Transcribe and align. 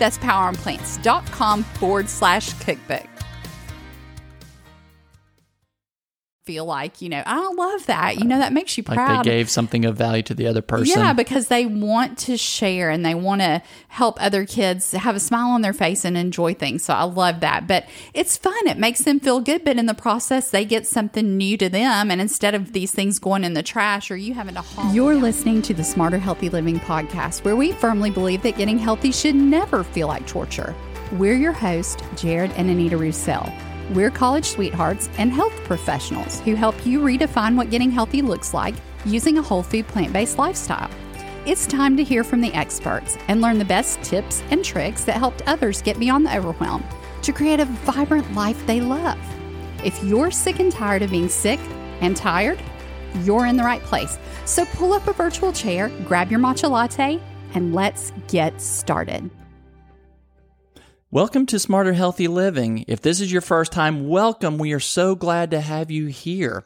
That's 0.00 0.16
poweronplants.com 0.18 1.62
forward 1.62 2.08
slash 2.08 2.54
cookbook. 2.54 3.09
Feel 6.44 6.64
like, 6.64 7.02
you 7.02 7.10
know, 7.10 7.22
I 7.26 7.52
love 7.52 7.84
that. 7.86 8.18
You 8.18 8.24
know, 8.24 8.38
that 8.38 8.54
makes 8.54 8.76
you 8.78 8.82
proud. 8.82 8.96
Like 8.96 9.24
they 9.24 9.30
gave 9.30 9.50
something 9.50 9.84
of 9.84 9.96
value 9.96 10.22
to 10.22 10.34
the 10.34 10.46
other 10.46 10.62
person. 10.62 10.98
Yeah, 10.98 11.12
because 11.12 11.48
they 11.48 11.66
want 11.66 12.16
to 12.20 12.38
share 12.38 12.88
and 12.88 13.04
they 13.04 13.14
want 13.14 13.42
to 13.42 13.62
help 13.88 14.20
other 14.20 14.46
kids 14.46 14.92
have 14.92 15.14
a 15.14 15.20
smile 15.20 15.50
on 15.50 15.60
their 15.60 15.74
face 15.74 16.02
and 16.04 16.16
enjoy 16.16 16.54
things. 16.54 16.82
So 16.82 16.94
I 16.94 17.02
love 17.02 17.40
that. 17.40 17.66
But 17.66 17.86
it's 18.14 18.38
fun. 18.38 18.66
It 18.66 18.78
makes 18.78 19.02
them 19.02 19.20
feel 19.20 19.40
good. 19.40 19.64
But 19.64 19.76
in 19.76 19.84
the 19.84 19.94
process, 19.94 20.50
they 20.50 20.64
get 20.64 20.86
something 20.86 21.36
new 21.36 21.58
to 21.58 21.68
them. 21.68 22.10
And 22.10 22.22
instead 22.22 22.54
of 22.54 22.72
these 22.72 22.90
things 22.90 23.18
going 23.18 23.44
in 23.44 23.52
the 23.52 23.62
trash 23.62 24.10
or 24.10 24.16
you 24.16 24.32
having 24.32 24.54
to 24.54 24.62
haul. 24.62 24.94
You're 24.94 25.16
listening 25.16 25.60
to 25.62 25.74
the 25.74 25.84
Smarter 25.84 26.18
Healthy 26.18 26.48
Living 26.48 26.80
podcast, 26.80 27.44
where 27.44 27.54
we 27.54 27.72
firmly 27.72 28.10
believe 28.10 28.42
that 28.42 28.56
getting 28.56 28.78
healthy 28.78 29.12
should 29.12 29.34
never 29.34 29.84
feel 29.84 30.08
like 30.08 30.26
torture. 30.26 30.74
We're 31.12 31.36
your 31.36 31.52
host, 31.52 32.02
Jared 32.16 32.52
and 32.52 32.70
Anita 32.70 32.96
Roussel. 32.96 33.52
We're 33.90 34.10
college 34.10 34.44
sweethearts 34.44 35.10
and 35.18 35.32
health 35.32 35.52
professionals 35.64 36.38
who 36.40 36.54
help 36.54 36.86
you 36.86 37.00
redefine 37.00 37.56
what 37.56 37.70
getting 37.70 37.90
healthy 37.90 38.22
looks 38.22 38.54
like 38.54 38.76
using 39.04 39.36
a 39.36 39.42
whole 39.42 39.64
food 39.64 39.88
plant 39.88 40.12
based 40.12 40.38
lifestyle. 40.38 40.88
It's 41.44 41.66
time 41.66 41.96
to 41.96 42.04
hear 42.04 42.22
from 42.22 42.40
the 42.40 42.54
experts 42.54 43.18
and 43.26 43.40
learn 43.40 43.58
the 43.58 43.64
best 43.64 44.00
tips 44.04 44.44
and 44.50 44.64
tricks 44.64 45.02
that 45.06 45.16
helped 45.16 45.42
others 45.48 45.82
get 45.82 45.98
beyond 45.98 46.24
the 46.24 46.36
overwhelm 46.36 46.84
to 47.22 47.32
create 47.32 47.58
a 47.58 47.64
vibrant 47.64 48.32
life 48.32 48.64
they 48.64 48.80
love. 48.80 49.18
If 49.84 50.00
you're 50.04 50.30
sick 50.30 50.60
and 50.60 50.70
tired 50.70 51.02
of 51.02 51.10
being 51.10 51.28
sick 51.28 51.58
and 52.00 52.16
tired, 52.16 52.62
you're 53.24 53.46
in 53.46 53.56
the 53.56 53.64
right 53.64 53.82
place. 53.82 54.18
So 54.44 54.66
pull 54.66 54.92
up 54.92 55.08
a 55.08 55.12
virtual 55.12 55.52
chair, 55.52 55.88
grab 56.04 56.30
your 56.30 56.38
matcha 56.38 56.70
latte, 56.70 57.20
and 57.54 57.74
let's 57.74 58.12
get 58.28 58.60
started. 58.60 59.28
Welcome 61.12 61.46
to 61.46 61.58
Smarter 61.58 61.92
Healthy 61.92 62.28
Living. 62.28 62.84
If 62.86 63.00
this 63.00 63.20
is 63.20 63.32
your 63.32 63.40
first 63.40 63.72
time, 63.72 64.06
welcome. 64.06 64.58
We 64.58 64.72
are 64.74 64.78
so 64.78 65.16
glad 65.16 65.50
to 65.50 65.60
have 65.60 65.90
you 65.90 66.06
here. 66.06 66.62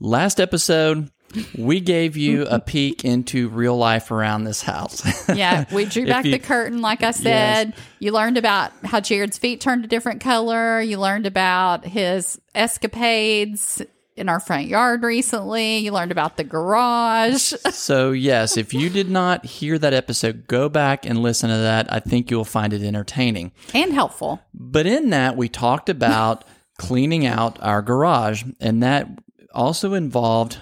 Last 0.00 0.40
episode, 0.40 1.12
we 1.56 1.78
gave 1.78 2.16
you 2.16 2.42
a 2.46 2.58
peek 2.66 3.04
into 3.04 3.48
real 3.50 3.76
life 3.76 4.10
around 4.10 4.42
this 4.42 4.62
house. 4.62 5.28
yeah, 5.28 5.64
we 5.72 5.84
drew 5.84 6.06
back 6.06 6.24
you, 6.24 6.32
the 6.32 6.40
curtain, 6.40 6.80
like 6.80 7.04
I 7.04 7.12
said. 7.12 7.68
Yes. 7.68 7.78
You 8.00 8.10
learned 8.10 8.36
about 8.36 8.72
how 8.82 8.98
Jared's 8.98 9.38
feet 9.38 9.60
turned 9.60 9.84
a 9.84 9.88
different 9.88 10.20
color. 10.20 10.80
You 10.80 10.98
learned 10.98 11.26
about 11.26 11.84
his 11.84 12.40
escapades 12.52 13.80
in 14.16 14.28
our 14.28 14.40
front 14.40 14.66
yard 14.66 15.02
recently. 15.02 15.78
You 15.78 15.92
learned 15.92 16.12
about 16.12 16.36
the 16.36 16.44
garage. 16.44 17.52
so, 17.70 18.12
yes, 18.12 18.56
if 18.56 18.72
you 18.72 18.90
did 18.90 19.10
not 19.10 19.44
hear 19.44 19.78
that 19.78 19.94
episode, 19.94 20.46
go 20.46 20.68
back 20.68 21.04
and 21.04 21.22
listen 21.22 21.50
to 21.50 21.56
that. 21.56 21.92
I 21.92 22.00
think 22.00 22.30
you'll 22.30 22.44
find 22.44 22.72
it 22.72 22.82
entertaining 22.82 23.52
and 23.72 23.92
helpful. 23.92 24.40
But 24.52 24.86
in 24.86 25.10
that, 25.10 25.36
we 25.36 25.48
talked 25.48 25.88
about 25.88 26.44
cleaning 26.78 27.26
out 27.26 27.58
our 27.62 27.82
garage, 27.82 28.44
and 28.60 28.82
that 28.82 29.08
also 29.52 29.94
involved 29.94 30.60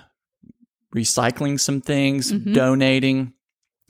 recycling 0.95 1.59
some 1.59 1.81
things, 1.81 2.33
mm-hmm. 2.33 2.53
donating. 2.53 3.33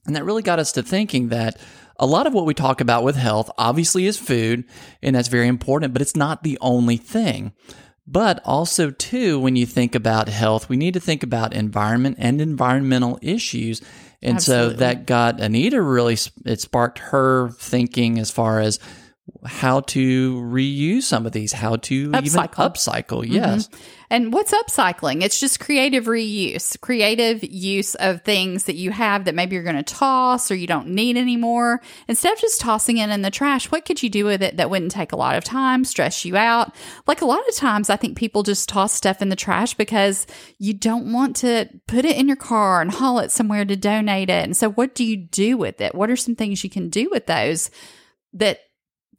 And 0.06 0.16
that 0.16 0.24
really 0.24 0.42
got 0.42 0.58
us 0.58 0.72
to 0.72 0.82
thinking 0.82 1.28
that 1.28 1.58
a 1.98 2.06
lot 2.06 2.26
of 2.26 2.34
what 2.34 2.46
we 2.46 2.54
talk 2.54 2.80
about 2.80 3.04
with 3.04 3.16
health 3.16 3.50
obviously 3.58 4.06
is 4.06 4.18
food, 4.18 4.64
and 5.02 5.14
that's 5.14 5.28
very 5.28 5.46
important, 5.46 5.92
but 5.92 6.02
it's 6.02 6.16
not 6.16 6.42
the 6.42 6.58
only 6.60 6.96
thing. 6.96 7.52
But 8.06 8.40
also, 8.44 8.90
too, 8.90 9.38
when 9.38 9.54
you 9.54 9.64
think 9.64 9.94
about 9.94 10.28
health, 10.28 10.68
we 10.68 10.76
need 10.76 10.94
to 10.94 11.00
think 11.00 11.22
about 11.22 11.54
environment 11.54 12.16
and 12.18 12.40
environmental 12.40 13.18
issues. 13.22 13.80
And 14.20 14.36
Absolutely. 14.36 14.74
so 14.74 14.76
that 14.78 15.06
got 15.06 15.40
Anita 15.40 15.80
really, 15.80 16.16
it 16.44 16.60
sparked 16.60 16.98
her 16.98 17.50
thinking 17.50 18.18
as 18.18 18.30
far 18.30 18.60
as 18.60 18.78
how 19.44 19.80
to 19.80 20.40
reuse 20.40 21.02
some 21.02 21.26
of 21.26 21.32
these, 21.32 21.52
how 21.52 21.76
to 21.76 22.10
upcycle. 22.10 22.26
even 22.26 22.40
upcycle. 22.40 23.28
Yes. 23.28 23.68
Mm-hmm. 23.68 23.82
And 24.10 24.32
what's 24.32 24.52
upcycling? 24.52 25.22
It's 25.22 25.40
just 25.40 25.58
creative 25.58 26.04
reuse, 26.04 26.78
creative 26.80 27.42
use 27.42 27.94
of 27.94 28.22
things 28.22 28.64
that 28.64 28.74
you 28.74 28.90
have 28.90 29.24
that 29.24 29.34
maybe 29.34 29.54
you're 29.54 29.64
going 29.64 29.76
to 29.76 29.82
toss 29.82 30.50
or 30.50 30.54
you 30.54 30.66
don't 30.66 30.88
need 30.88 31.16
anymore. 31.16 31.80
Instead 32.08 32.32
of 32.34 32.40
just 32.40 32.60
tossing 32.60 32.98
it 32.98 33.10
in 33.10 33.22
the 33.22 33.30
trash, 33.30 33.70
what 33.70 33.84
could 33.84 34.02
you 34.02 34.10
do 34.10 34.24
with 34.24 34.42
it 34.42 34.58
that 34.58 34.70
wouldn't 34.70 34.92
take 34.92 35.12
a 35.12 35.16
lot 35.16 35.36
of 35.36 35.44
time, 35.44 35.84
stress 35.84 36.24
you 36.24 36.36
out? 36.36 36.74
Like 37.06 37.22
a 37.22 37.26
lot 37.26 37.48
of 37.48 37.54
times, 37.54 37.90
I 37.90 37.96
think 37.96 38.18
people 38.18 38.42
just 38.42 38.68
toss 38.68 38.92
stuff 38.92 39.22
in 39.22 39.28
the 39.28 39.36
trash 39.36 39.74
because 39.74 40.26
you 40.58 40.74
don't 40.74 41.12
want 41.12 41.36
to 41.36 41.68
put 41.86 42.04
it 42.04 42.16
in 42.16 42.28
your 42.28 42.36
car 42.36 42.82
and 42.82 42.90
haul 42.90 43.18
it 43.20 43.30
somewhere 43.30 43.64
to 43.64 43.76
donate 43.76 44.30
it. 44.30 44.44
And 44.44 44.56
so, 44.56 44.70
what 44.70 44.94
do 44.94 45.04
you 45.04 45.16
do 45.16 45.56
with 45.56 45.80
it? 45.80 45.94
What 45.94 46.10
are 46.10 46.16
some 46.16 46.36
things 46.36 46.62
you 46.62 46.70
can 46.70 46.90
do 46.90 47.08
with 47.10 47.26
those 47.26 47.70
that 48.34 48.58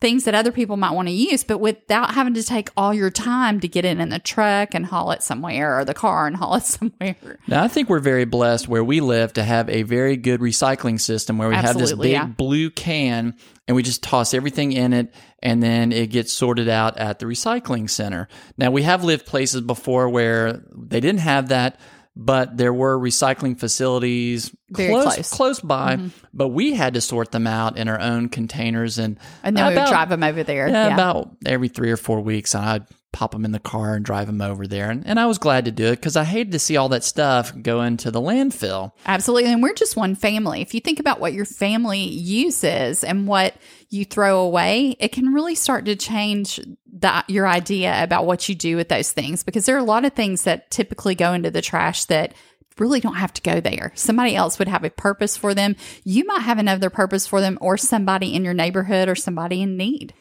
things 0.03 0.25
that 0.25 0.35
other 0.35 0.51
people 0.51 0.75
might 0.75 0.91
want 0.91 1.07
to 1.07 1.13
use, 1.13 1.45
but 1.45 1.59
without 1.59 2.13
having 2.13 2.33
to 2.33 2.43
take 2.43 2.69
all 2.75 2.93
your 2.93 3.09
time 3.09 3.61
to 3.61 3.69
get 3.69 3.85
it 3.85 3.97
in 3.97 4.09
the 4.09 4.19
truck 4.19 4.75
and 4.75 4.85
haul 4.85 5.11
it 5.11 5.23
somewhere 5.23 5.79
or 5.79 5.85
the 5.85 5.93
car 5.93 6.27
and 6.27 6.35
haul 6.35 6.55
it 6.55 6.63
somewhere. 6.63 7.39
Now, 7.47 7.63
I 7.63 7.69
think 7.69 7.87
we're 7.87 7.99
very 7.99 8.25
blessed 8.25 8.67
where 8.67 8.83
we 8.83 8.99
live 8.99 9.31
to 9.33 9.43
have 9.43 9.69
a 9.69 9.83
very 9.83 10.17
good 10.17 10.41
recycling 10.41 10.99
system 10.99 11.37
where 11.37 11.47
we 11.47 11.55
Absolutely, 11.55 11.79
have 11.79 11.89
this 11.89 11.97
big 11.99 12.11
yeah. 12.11 12.25
blue 12.25 12.69
can 12.69 13.37
and 13.65 13.75
we 13.77 13.81
just 13.81 14.03
toss 14.03 14.33
everything 14.33 14.73
in 14.73 14.91
it 14.91 15.15
and 15.41 15.63
then 15.63 15.93
it 15.93 16.07
gets 16.07 16.33
sorted 16.33 16.67
out 16.67 16.97
at 16.97 17.19
the 17.19 17.25
recycling 17.25 17.89
center. 17.89 18.27
Now, 18.57 18.71
we 18.71 18.81
have 18.81 19.05
lived 19.05 19.25
places 19.25 19.61
before 19.61 20.09
where 20.09 20.65
they 20.75 20.99
didn't 20.99 21.21
have 21.21 21.47
that 21.47 21.79
but 22.15 22.57
there 22.57 22.73
were 22.73 22.97
recycling 22.99 23.59
facilities 23.59 24.55
Very 24.75 24.89
close, 24.89 25.13
close. 25.13 25.29
close 25.29 25.59
by, 25.59 25.97
mm-hmm. 25.97 26.07
but 26.33 26.49
we 26.49 26.73
had 26.73 26.95
to 26.95 27.01
sort 27.01 27.31
them 27.31 27.47
out 27.47 27.77
in 27.77 27.87
our 27.87 27.99
own 27.99 28.29
containers 28.29 28.97
and 28.97 29.19
and 29.43 29.55
then 29.55 29.65
about, 29.65 29.73
we 29.73 29.81
would 29.81 29.89
drive 29.89 30.09
them 30.09 30.23
over 30.23 30.43
there. 30.43 30.67
Yeah, 30.67 30.87
yeah, 30.87 30.93
about 30.93 31.35
every 31.45 31.67
three 31.67 31.91
or 31.91 31.97
four 31.97 32.21
weeks, 32.21 32.55
and 32.55 32.65
I'd 32.65 32.85
pop 33.13 33.31
them 33.31 33.45
in 33.45 33.51
the 33.51 33.59
car 33.59 33.95
and 33.95 34.03
drive 34.03 34.27
them 34.27 34.41
over 34.41 34.67
there. 34.67 34.89
And, 34.89 35.07
and 35.07 35.19
I 35.19 35.27
was 35.27 35.37
glad 35.37 35.65
to 35.65 35.71
do 35.71 35.85
it 35.85 35.97
because 35.97 36.17
I 36.17 36.25
hated 36.25 36.51
to 36.51 36.59
see 36.59 36.75
all 36.75 36.89
that 36.89 37.03
stuff 37.03 37.53
go 37.61 37.81
into 37.83 38.11
the 38.11 38.19
landfill. 38.19 38.91
Absolutely. 39.05 39.51
And 39.51 39.63
we're 39.63 39.75
just 39.75 39.95
one 39.95 40.15
family. 40.15 40.61
If 40.61 40.73
you 40.73 40.81
think 40.81 40.99
about 40.99 41.21
what 41.21 41.31
your 41.31 41.45
family 41.45 42.03
uses 42.03 43.03
and 43.03 43.27
what 43.27 43.53
you 43.89 44.03
throw 44.03 44.39
away, 44.39 44.97
it 44.99 45.11
can 45.11 45.31
really 45.31 45.55
start 45.55 45.85
to 45.85 45.95
change 45.95 46.59
that 46.99 47.29
your 47.29 47.47
idea 47.47 48.03
about 48.03 48.25
what 48.25 48.49
you 48.49 48.55
do 48.55 48.75
with 48.75 48.89
those 48.89 49.11
things 49.11 49.43
because 49.43 49.65
there 49.65 49.75
are 49.75 49.79
a 49.79 49.83
lot 49.83 50.05
of 50.05 50.13
things 50.13 50.43
that 50.43 50.69
typically 50.71 51.15
go 51.15 51.33
into 51.33 51.51
the 51.51 51.61
trash 51.61 52.05
that 52.05 52.33
really 52.79 52.99
don't 52.99 53.15
have 53.15 53.33
to 53.33 53.41
go 53.41 53.59
there. 53.59 53.91
Somebody 53.95 54.35
else 54.35 54.59
would 54.59 54.67
have 54.67 54.83
a 54.83 54.89
purpose 54.89 55.37
for 55.37 55.53
them. 55.53 55.75
You 56.03 56.25
might 56.25 56.41
have 56.41 56.57
another 56.57 56.89
purpose 56.89 57.27
for 57.27 57.41
them 57.41 57.57
or 57.61 57.77
somebody 57.77 58.33
in 58.33 58.43
your 58.43 58.53
neighborhood 58.53 59.07
or 59.07 59.15
somebody 59.15 59.61
in 59.61 59.77
need. 59.77 60.13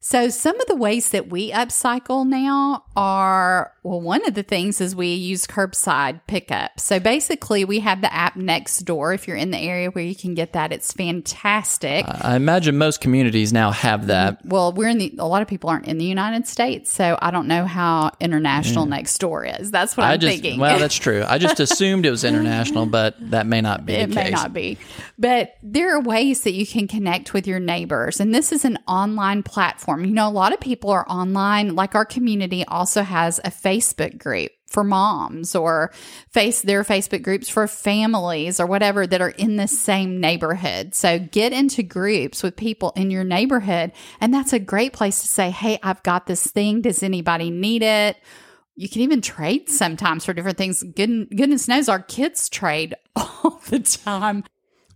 So, 0.00 0.28
some 0.28 0.60
of 0.60 0.66
the 0.68 0.76
ways 0.76 1.10
that 1.10 1.28
we 1.28 1.50
upcycle 1.50 2.24
now 2.24 2.84
are 2.94 3.72
well, 3.82 4.00
one 4.00 4.24
of 4.28 4.34
the 4.34 4.44
things 4.44 4.80
is 4.80 4.94
we 4.94 5.08
use 5.14 5.44
curbside 5.44 6.20
pickup. 6.28 6.78
So, 6.78 7.00
basically, 7.00 7.64
we 7.64 7.80
have 7.80 8.00
the 8.00 8.14
app 8.14 8.36
Nextdoor. 8.36 9.12
If 9.12 9.26
you're 9.26 9.36
in 9.36 9.50
the 9.50 9.58
area 9.58 9.90
where 9.90 10.04
you 10.04 10.14
can 10.14 10.34
get 10.34 10.52
that, 10.52 10.72
it's 10.72 10.92
fantastic. 10.92 12.06
Uh, 12.06 12.16
I 12.22 12.36
imagine 12.36 12.78
most 12.78 13.00
communities 13.00 13.52
now 13.52 13.72
have 13.72 14.06
that. 14.06 14.46
Well, 14.46 14.72
we're 14.72 14.88
in 14.88 14.98
the, 14.98 15.16
a 15.18 15.26
lot 15.26 15.42
of 15.42 15.48
people 15.48 15.68
aren't 15.68 15.86
in 15.86 15.98
the 15.98 16.04
United 16.04 16.46
States. 16.46 16.92
So, 16.92 17.18
I 17.20 17.32
don't 17.32 17.48
know 17.48 17.64
how 17.64 18.12
international 18.20 18.88
yeah. 18.88 19.00
Nextdoor 19.00 19.60
is. 19.60 19.72
That's 19.72 19.96
what 19.96 20.06
I 20.06 20.14
am 20.14 20.20
just, 20.20 20.32
thinking. 20.32 20.60
Well, 20.60 20.78
that's 20.78 20.96
true. 20.96 21.24
I 21.26 21.38
just 21.38 21.58
assumed 21.58 22.06
it 22.06 22.10
was 22.12 22.22
international, 22.22 22.86
but 22.98 23.16
that 23.30 23.48
may 23.48 23.62
not 23.62 23.84
be 23.84 23.94
it 23.94 24.10
may 24.10 24.30
not 24.30 24.52
be. 24.52 24.78
But 25.18 25.56
there 25.60 25.96
are 25.96 26.00
ways 26.00 26.42
that 26.42 26.52
you 26.52 26.68
can 26.68 26.86
connect 26.86 27.34
with 27.34 27.48
your 27.48 27.58
neighbors. 27.58 28.20
And 28.20 28.32
this 28.32 28.52
is 28.52 28.64
an 28.64 28.78
online 28.86 29.42
platform 29.42 29.87
platform. 29.88 30.04
You 30.04 30.14
know, 30.14 30.28
a 30.28 30.30
lot 30.30 30.52
of 30.52 30.60
people 30.60 30.90
are 30.90 31.08
online, 31.08 31.74
like 31.74 31.94
our 31.94 32.04
community 32.04 32.64
also 32.66 33.02
has 33.02 33.38
a 33.40 33.50
Facebook 33.50 34.18
group. 34.18 34.52
for 34.66 34.84
moms 34.84 35.54
or 35.54 35.90
face 36.30 36.60
their 36.60 36.84
Facebook 36.84 37.22
groups 37.22 37.48
for 37.48 37.66
families 37.66 38.60
or 38.60 38.66
whatever 38.66 39.06
that 39.06 39.22
are 39.22 39.30
in 39.30 39.56
the 39.56 39.66
same 39.66 40.20
neighborhood. 40.20 40.94
So 40.94 41.18
get 41.18 41.54
into 41.54 41.82
groups 41.82 42.42
with 42.42 42.54
people 42.54 42.92
in 42.94 43.10
your 43.10 43.24
neighborhood. 43.24 43.92
And 44.20 44.34
that's 44.34 44.52
a 44.52 44.58
great 44.58 44.92
place 44.92 45.22
to 45.22 45.26
say, 45.26 45.48
Hey, 45.50 45.78
I've 45.82 46.02
got 46.02 46.26
this 46.26 46.46
thing. 46.46 46.82
Does 46.82 47.02
anybody 47.02 47.48
need 47.48 47.82
it? 47.82 48.18
You 48.76 48.90
can 48.90 49.00
even 49.00 49.22
trade 49.22 49.70
sometimes 49.70 50.26
for 50.26 50.34
different 50.34 50.58
things. 50.58 50.82
Good, 50.82 51.30
goodness 51.34 51.66
knows 51.66 51.88
our 51.88 52.02
kids 52.02 52.50
trade 52.50 52.94
all 53.16 53.62
the 53.70 53.78
time. 53.78 54.44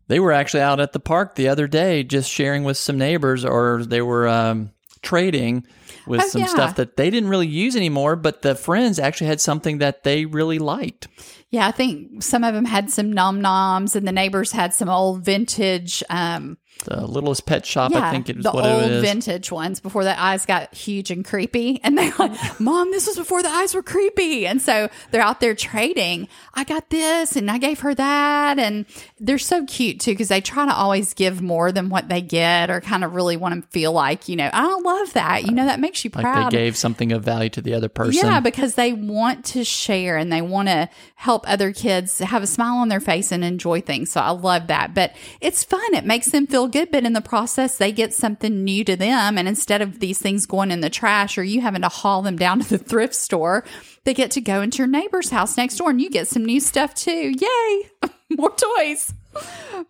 They 0.09 0.21
were 0.21 0.33
actually 0.33 0.65
out 0.65 0.81
at 0.81 0.93
the 0.93 1.01
park 1.01 1.35
the 1.35 1.49
other 1.49 1.67
day 1.67 2.03
just 2.03 2.31
sharing 2.31 2.65
with 2.65 2.77
some 2.77 2.99
neighbors, 2.99 3.47
or 3.47 3.85
they 3.87 4.03
were 4.03 4.29
um, 4.29 4.71
trading 5.03 5.67
with 6.07 6.21
Oh, 6.23 6.29
some 6.29 6.41
yeah. 6.43 6.47
stuff 6.49 6.77
that 6.77 6.97
they 6.97 7.11
didn't 7.11 7.29
really 7.29 7.47
use 7.47 7.77
anymore, 7.77 8.17
but 8.17 8.43
the 8.43 8.55
friends 8.55 8.99
actually 8.99 9.27
had 9.29 9.41
something 9.41 9.79
that 9.79 10.03
they 10.05 10.25
really 10.25 10.59
liked. 10.59 11.09
Yeah, 11.51 11.67
I 11.69 11.71
think 11.71 12.23
some 12.23 12.45
of 12.45 12.55
them 12.55 12.65
had 12.65 12.91
some 12.91 13.13
nom 13.13 13.41
noms, 13.43 13.95
and 13.95 14.09
the 14.09 14.13
neighbors 14.13 14.53
had 14.53 14.73
some 14.73 14.89
old 14.89 15.23
vintage. 15.25 16.03
Um, 16.09 16.57
The 16.85 17.07
littlest 17.07 17.47
pet 17.47 17.65
shop, 17.65 17.93
yeah, 17.93 18.09
I 18.09 18.11
think 18.11 18.29
is 18.29 18.43
the 18.43 18.51
what 18.51 18.63
the 18.63 18.73
old 18.73 18.83
it 18.83 18.91
is. 18.93 19.03
vintage 19.03 19.51
ones 19.53 19.81
before 19.81 20.05
the 20.05 20.21
eyes 20.21 20.47
got 20.47 20.75
huge 20.75 21.11
and 21.11 21.25
creepy. 21.25 21.81
And 21.83 21.97
they're 21.97 22.13
like, 22.19 22.61
"Mom, 22.61 22.91
this 22.91 23.07
was 23.07 23.17
before 23.17 23.43
the 23.43 23.49
eyes 23.49 23.75
were 23.75 23.83
creepy." 23.83 24.47
And 24.47 24.61
so 24.61 24.89
they're 25.11 25.23
out 25.23 25.41
there 25.41 25.55
trading. 25.55 26.29
I 26.55 26.65
got 26.65 26.91
this, 26.91 27.37
and 27.37 27.51
I 27.51 27.59
gave 27.59 27.81
her 27.81 27.95
that, 27.95 28.59
and 28.59 28.87
they're 29.21 29.39
so 29.39 29.65
cute 29.67 30.01
too 30.01 30.13
because 30.13 30.29
they 30.29 30.41
try 30.41 30.67
to 30.67 30.75
always 30.75 31.15
give 31.15 31.41
more 31.41 31.73
than 31.73 31.89
what 31.89 32.09
they 32.09 32.21
get, 32.21 32.71
or 32.71 32.81
kind 32.81 33.05
of 33.05 33.15
really 33.15 33.37
want 33.37 33.63
to 33.63 33.69
feel 33.71 33.93
like, 33.93 34.29
you 34.29 34.37
know, 34.37 34.51
I 34.53 34.79
love 34.81 35.13
that. 35.15 35.45
You 35.45 35.53
know, 35.53 35.67
that 35.67 35.81
makes 35.81 36.05
you 36.05 36.11
proud. 36.11 36.25
like 36.25 36.51
they 36.51 36.57
gave 36.59 36.77
something 36.77 37.13
of 37.13 37.23
value 37.23 37.51
to 37.51 37.61
the 37.63 37.75
other 37.75 37.89
person. 37.89 38.27
Yeah, 38.27 38.41
because 38.41 38.75
they 38.75 38.93
want 38.93 39.45
to 39.47 39.65
share 39.65 40.17
and 40.17 40.33
they 40.33 40.43
want 40.43 40.69
to 40.69 40.89
help 41.17 41.49
other 41.49 41.73
kids 41.73 42.19
have 42.19 42.43
a 42.43 42.47
smile 42.47 42.77
on 42.79 42.89
their 42.89 43.01
face 43.01 43.31
and 43.33 43.45
enjoy 43.45 43.81
things. 43.81 44.11
So 44.11 44.21
I 44.21 44.31
love 44.31 44.67
that. 44.69 44.95
But 44.95 45.15
it's 45.41 45.63
fun. 45.65 45.95
It 45.95 46.05
makes 46.05 46.31
them 46.31 46.47
feel 46.47 46.69
good. 46.73 46.91
But 46.91 47.05
in 47.05 47.13
the 47.13 47.21
process, 47.21 47.79
they 47.79 47.93
get 47.93 48.13
something 48.13 48.65
new 48.65 48.85
to 48.85 48.97
them. 48.97 49.39
And 49.39 49.47
instead 49.47 49.83
of 49.83 50.01
these 50.01 50.19
things 50.19 50.47
going 50.47 50.71
in 50.71 50.81
the 50.81 50.91
trash 50.91 51.39
or 51.39 51.45
you 51.45 51.61
having 51.61 51.83
to 51.83 51.89
haul 51.89 52.23
them 52.23 52.37
down 52.37 52.61
to 52.61 52.69
the 52.69 52.79
thrift 52.79 53.15
store, 53.15 53.65
they 54.05 54.15
get 54.15 54.31
to 54.33 54.41
go 54.41 54.63
into 54.63 54.79
your 54.79 54.87
neighbor's 54.87 55.31
house 55.31 55.57
next 55.57 55.77
door 55.77 55.91
and 55.91 56.01
you 56.01 56.11
get 56.11 56.29
some 56.29 56.45
new 56.45 56.61
stuff 56.61 56.95
too. 56.95 57.35
Yay! 57.39 58.11
More 58.31 58.55
toys. 58.55 59.13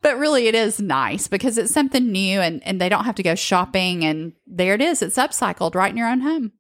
But 0.02 0.18
really, 0.18 0.46
it 0.46 0.54
is 0.54 0.80
nice 0.80 1.28
because 1.28 1.58
it's 1.58 1.72
something 1.72 2.12
new 2.12 2.40
and, 2.40 2.62
and 2.66 2.80
they 2.80 2.88
don't 2.88 3.04
have 3.04 3.16
to 3.16 3.22
go 3.22 3.34
shopping. 3.34 4.04
And 4.04 4.32
there 4.46 4.74
it 4.74 4.80
is. 4.80 5.02
It's 5.02 5.16
upcycled 5.16 5.74
right 5.74 5.90
in 5.90 5.96
your 5.96 6.08
own 6.08 6.20
home. 6.20 6.52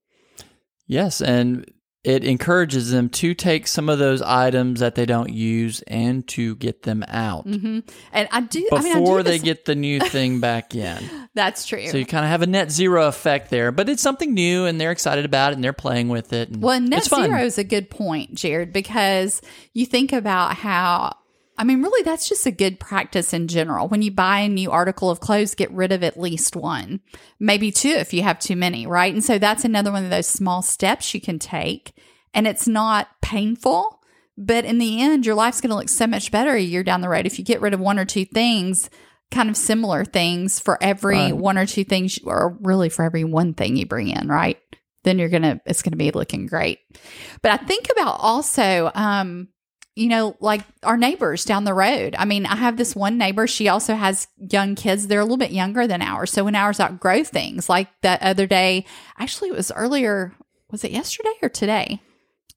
Yes, 0.86 1.20
and 1.20 1.70
it 2.04 2.24
encourages 2.24 2.90
them 2.90 3.08
to 3.08 3.32
take 3.32 3.68
some 3.68 3.88
of 3.88 3.98
those 3.98 4.20
items 4.22 4.80
that 4.80 4.96
they 4.96 5.06
don't 5.06 5.32
use 5.32 5.82
and 5.82 6.26
to 6.28 6.56
get 6.56 6.82
them 6.82 7.04
out 7.06 7.44
hmm 7.44 7.80
And 8.12 8.28
I 8.30 8.40
do, 8.40 8.62
before 8.62 8.78
I 8.78 8.82
mean, 8.82 8.96
I 8.96 9.04
do 9.04 9.22
they 9.22 9.38
get 9.38 9.64
the 9.64 9.74
new 9.74 10.00
thing 10.00 10.40
back 10.40 10.74
in. 10.74 10.98
That's 11.34 11.66
true. 11.66 11.86
So 11.86 11.96
you 11.96 12.06
kind 12.06 12.24
of 12.24 12.30
have 12.30 12.42
a 12.42 12.46
net 12.46 12.70
zero 12.70 13.06
effect 13.06 13.50
there, 13.50 13.72
but 13.72 13.88
it's 13.88 14.02
something 14.02 14.34
new 14.34 14.66
and 14.66 14.80
they're 14.80 14.90
excited 14.90 15.24
about 15.24 15.52
it 15.52 15.56
and 15.56 15.64
they're 15.64 15.72
playing 15.72 16.08
with 16.08 16.32
it. 16.32 16.50
And 16.50 16.62
well, 16.62 16.80
net 16.80 17.04
zero 17.04 17.42
is 17.42 17.58
a 17.58 17.64
good 17.64 17.88
point, 17.88 18.34
Jared, 18.34 18.72
because 18.72 19.40
you 19.72 19.86
think 19.86 20.12
about 20.12 20.56
how. 20.56 21.16
I 21.58 21.64
mean, 21.64 21.82
really, 21.82 22.02
that's 22.02 22.28
just 22.28 22.46
a 22.46 22.50
good 22.50 22.80
practice 22.80 23.32
in 23.32 23.46
general. 23.46 23.86
When 23.88 24.02
you 24.02 24.10
buy 24.10 24.40
a 24.40 24.48
new 24.48 24.70
article 24.70 25.10
of 25.10 25.20
clothes, 25.20 25.54
get 25.54 25.70
rid 25.70 25.92
of 25.92 26.02
at 26.02 26.18
least 26.18 26.56
one, 26.56 27.00
maybe 27.38 27.70
two 27.70 27.90
if 27.90 28.14
you 28.14 28.22
have 28.22 28.38
too 28.38 28.56
many, 28.56 28.86
right? 28.86 29.12
And 29.12 29.22
so 29.22 29.38
that's 29.38 29.64
another 29.64 29.92
one 29.92 30.04
of 30.04 30.10
those 30.10 30.26
small 30.26 30.62
steps 30.62 31.14
you 31.14 31.20
can 31.20 31.38
take. 31.38 31.92
And 32.34 32.46
it's 32.46 32.66
not 32.66 33.08
painful, 33.20 34.00
but 34.38 34.64
in 34.64 34.78
the 34.78 35.02
end, 35.02 35.26
your 35.26 35.34
life's 35.34 35.60
going 35.60 35.70
to 35.70 35.76
look 35.76 35.90
so 35.90 36.06
much 36.06 36.30
better 36.30 36.52
a 36.52 36.60
year 36.60 36.82
down 36.82 37.02
the 37.02 37.08
road 37.10 37.26
if 37.26 37.38
you 37.38 37.44
get 37.44 37.60
rid 37.60 37.74
of 37.74 37.80
one 37.80 37.98
or 37.98 38.06
two 38.06 38.24
things, 38.24 38.88
kind 39.30 39.50
of 39.50 39.56
similar 39.56 40.04
things 40.06 40.58
for 40.58 40.78
every 40.82 41.16
Right. 41.16 41.36
one 41.36 41.58
or 41.58 41.66
two 41.66 41.84
things, 41.84 42.18
or 42.24 42.56
really 42.62 42.88
for 42.88 43.04
every 43.04 43.24
one 43.24 43.52
thing 43.52 43.76
you 43.76 43.84
bring 43.84 44.08
in, 44.08 44.28
right? 44.28 44.58
Then 45.04 45.18
you're 45.18 45.28
going 45.28 45.42
to, 45.42 45.60
it's 45.66 45.82
going 45.82 45.92
to 45.92 45.98
be 45.98 46.10
looking 46.12 46.46
great. 46.46 46.78
But 47.42 47.52
I 47.52 47.56
think 47.58 47.88
about 47.90 48.16
also, 48.20 48.90
um, 48.94 49.48
you 49.94 50.08
know, 50.08 50.36
like 50.40 50.62
our 50.82 50.96
neighbors 50.96 51.44
down 51.44 51.64
the 51.64 51.74
road. 51.74 52.14
I 52.18 52.24
mean, 52.24 52.46
I 52.46 52.56
have 52.56 52.76
this 52.76 52.96
one 52.96 53.18
neighbor. 53.18 53.46
She 53.46 53.68
also 53.68 53.94
has 53.94 54.26
young 54.38 54.74
kids. 54.74 55.06
They're 55.06 55.20
a 55.20 55.24
little 55.24 55.36
bit 55.36 55.52
younger 55.52 55.86
than 55.86 56.00
ours. 56.02 56.32
So 56.32 56.44
when 56.44 56.54
ours 56.54 56.80
outgrow 56.80 57.24
things, 57.24 57.68
like 57.68 57.88
that 58.00 58.22
other 58.22 58.46
day, 58.46 58.86
actually, 59.18 59.50
it 59.50 59.56
was 59.56 59.70
earlier. 59.72 60.34
Was 60.70 60.84
it 60.84 60.92
yesterday 60.92 61.34
or 61.42 61.50
today? 61.50 62.00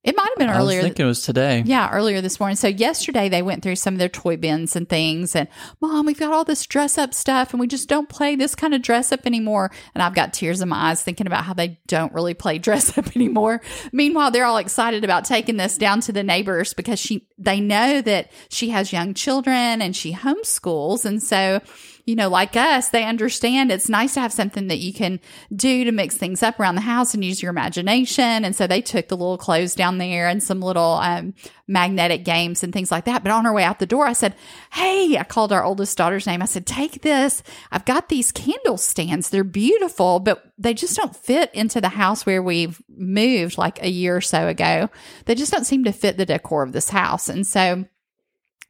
It 0.05 0.15
might 0.15 0.29
have 0.29 0.37
been 0.37 0.51
earlier. 0.51 0.81
I 0.81 0.83
thinking 0.83 1.05
it 1.05 1.07
was 1.07 1.23
today. 1.23 1.63
Yeah, 1.65 1.89
earlier 1.91 2.21
this 2.21 2.39
morning. 2.39 2.55
So 2.55 2.67
yesterday 2.67 3.27
they 3.27 3.41
went 3.41 3.63
through 3.63 3.77
some 3.77 3.95
of 3.95 3.97
their 3.97 4.07
toy 4.07 4.37
bins 4.37 4.75
and 4.75 4.87
things 4.87 5.35
and 5.35 5.47
mom, 5.81 6.05
we've 6.05 6.19
got 6.19 6.31
all 6.31 6.45
this 6.45 6.63
dress 6.67 6.99
up 6.99 7.11
stuff 7.11 7.51
and 7.51 7.59
we 7.59 7.65
just 7.65 7.89
don't 7.89 8.07
play 8.07 8.35
this 8.35 8.53
kind 8.53 8.75
of 8.75 8.83
dress 8.83 9.11
up 9.11 9.25
anymore. 9.25 9.71
And 9.95 10.03
I've 10.03 10.13
got 10.13 10.31
tears 10.31 10.61
in 10.61 10.69
my 10.69 10.91
eyes 10.91 11.01
thinking 11.01 11.25
about 11.25 11.43
how 11.43 11.55
they 11.55 11.79
don't 11.87 12.13
really 12.13 12.35
play 12.35 12.59
dress 12.59 12.95
up 12.95 13.15
anymore. 13.15 13.61
Meanwhile, 13.91 14.29
they're 14.29 14.45
all 14.45 14.57
excited 14.57 15.03
about 15.03 15.25
taking 15.25 15.57
this 15.57 15.75
down 15.75 16.01
to 16.01 16.11
the 16.11 16.23
neighbors 16.23 16.75
because 16.75 16.99
she 16.99 17.27
they 17.39 17.59
know 17.59 18.01
that 18.01 18.31
she 18.49 18.69
has 18.69 18.93
young 18.93 19.15
children 19.15 19.81
and 19.81 19.95
she 19.95 20.13
homeschools 20.13 21.03
and 21.03 21.21
so 21.21 21.61
you 22.05 22.15
know, 22.15 22.29
like 22.29 22.55
us, 22.55 22.89
they 22.89 23.03
understand 23.03 23.71
it's 23.71 23.89
nice 23.89 24.13
to 24.13 24.19
have 24.19 24.31
something 24.31 24.67
that 24.67 24.77
you 24.77 24.93
can 24.93 25.19
do 25.55 25.83
to 25.83 25.91
mix 25.91 26.15
things 26.15 26.43
up 26.43 26.59
around 26.59 26.75
the 26.75 26.81
house 26.81 27.15
and 27.15 27.25
use 27.25 27.41
your 27.41 27.49
imagination. 27.49 28.45
And 28.45 28.55
so 28.55 28.67
they 28.67 28.81
took 28.81 29.07
the 29.07 29.17
little 29.17 29.39
clothes 29.39 29.73
down 29.73 29.97
there 29.97 30.27
and 30.27 30.41
some 30.41 30.59
little 30.59 30.99
um, 31.01 31.33
magnetic 31.67 32.23
games 32.23 32.63
and 32.63 32.71
things 32.71 32.91
like 32.91 33.05
that. 33.05 33.23
But 33.23 33.31
on 33.31 33.47
our 33.47 33.53
way 33.53 33.63
out 33.63 33.79
the 33.79 33.87
door, 33.87 34.05
I 34.05 34.13
said, 34.13 34.35
Hey, 34.71 35.17
I 35.17 35.23
called 35.23 35.51
our 35.51 35.63
oldest 35.63 35.97
daughter's 35.97 36.27
name. 36.27 36.43
I 36.43 36.45
said, 36.45 36.67
Take 36.67 37.01
this. 37.01 37.41
I've 37.71 37.85
got 37.85 38.09
these 38.09 38.31
candle 38.31 38.77
stands. 38.77 39.31
They're 39.31 39.43
beautiful, 39.43 40.19
but 40.19 40.53
they 40.59 40.75
just 40.75 40.95
don't 40.95 41.15
fit 41.15 41.49
into 41.55 41.81
the 41.81 41.89
house 41.89 42.23
where 42.23 42.43
we've 42.43 42.79
moved 42.87 43.57
like 43.57 43.81
a 43.81 43.89
year 43.89 44.15
or 44.15 44.21
so 44.21 44.47
ago. 44.47 44.91
They 45.25 45.33
just 45.33 45.51
don't 45.51 45.65
seem 45.65 45.83
to 45.85 45.91
fit 45.91 46.17
the 46.17 46.25
decor 46.27 46.61
of 46.61 46.71
this 46.71 46.89
house. 46.89 47.29
And 47.29 47.47
so 47.47 47.85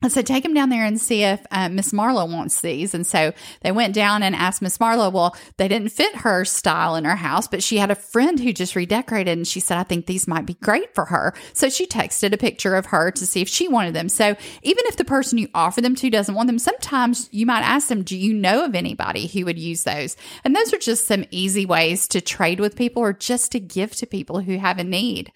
I 0.03 0.09
said, 0.09 0.27
take 0.27 0.43
them 0.43 0.53
down 0.53 0.69
there 0.69 0.85
and 0.85 0.99
see 0.99 1.23
if 1.23 1.43
uh, 1.51 1.69
Miss 1.69 1.93
Marlowe 1.93 2.25
wants 2.25 2.61
these. 2.61 2.93
And 2.93 3.07
so 3.07 3.33
they 3.61 3.71
went 3.71 3.95
down 3.95 4.23
and 4.23 4.35
asked 4.35 4.61
Miss 4.61 4.79
Marlowe. 4.79 5.09
Well, 5.09 5.35
they 5.57 5.67
didn't 5.67 5.89
fit 5.89 6.17
her 6.17 6.43
style 6.45 6.95
in 6.95 7.05
her 7.05 7.15
house, 7.15 7.47
but 7.47 7.63
she 7.63 7.77
had 7.77 7.89
a 7.89 7.95
friend 7.95 8.39
who 8.39 8.51
just 8.51 8.75
redecorated 8.75 9.35
and 9.35 9.47
she 9.47 9.59
said, 9.59 9.77
I 9.77 9.83
think 9.83 10.05
these 10.05 10.27
might 10.27 10.45
be 10.45 10.55
great 10.55 10.93
for 10.93 11.05
her. 11.05 11.33
So 11.53 11.69
she 11.69 11.87
texted 11.87 12.33
a 12.33 12.37
picture 12.37 12.75
of 12.75 12.87
her 12.87 13.09
to 13.11 13.25
see 13.25 13.41
if 13.41 13.47
she 13.47 13.67
wanted 13.67 13.95
them. 13.95 14.09
So 14.09 14.35
even 14.61 14.83
if 14.85 14.97
the 14.97 15.05
person 15.05 15.39
you 15.39 15.47
offer 15.55 15.81
them 15.81 15.95
to 15.95 16.09
doesn't 16.09 16.35
want 16.35 16.47
them, 16.47 16.59
sometimes 16.59 17.29
you 17.31 17.45
might 17.45 17.63
ask 17.63 17.87
them, 17.87 18.03
Do 18.03 18.17
you 18.17 18.33
know 18.33 18.65
of 18.65 18.75
anybody 18.75 19.27
who 19.27 19.45
would 19.45 19.57
use 19.57 19.85
those? 19.85 20.17
And 20.43 20.55
those 20.55 20.73
are 20.73 20.77
just 20.77 21.07
some 21.07 21.25
easy 21.31 21.65
ways 21.65 22.07
to 22.09 22.21
trade 22.21 22.59
with 22.59 22.75
people 22.75 23.01
or 23.01 23.13
just 23.13 23.51
to 23.53 23.59
give 23.59 23.95
to 23.95 24.05
people 24.05 24.41
who 24.41 24.57
have 24.57 24.77
a 24.77 24.83
need. 24.83 25.31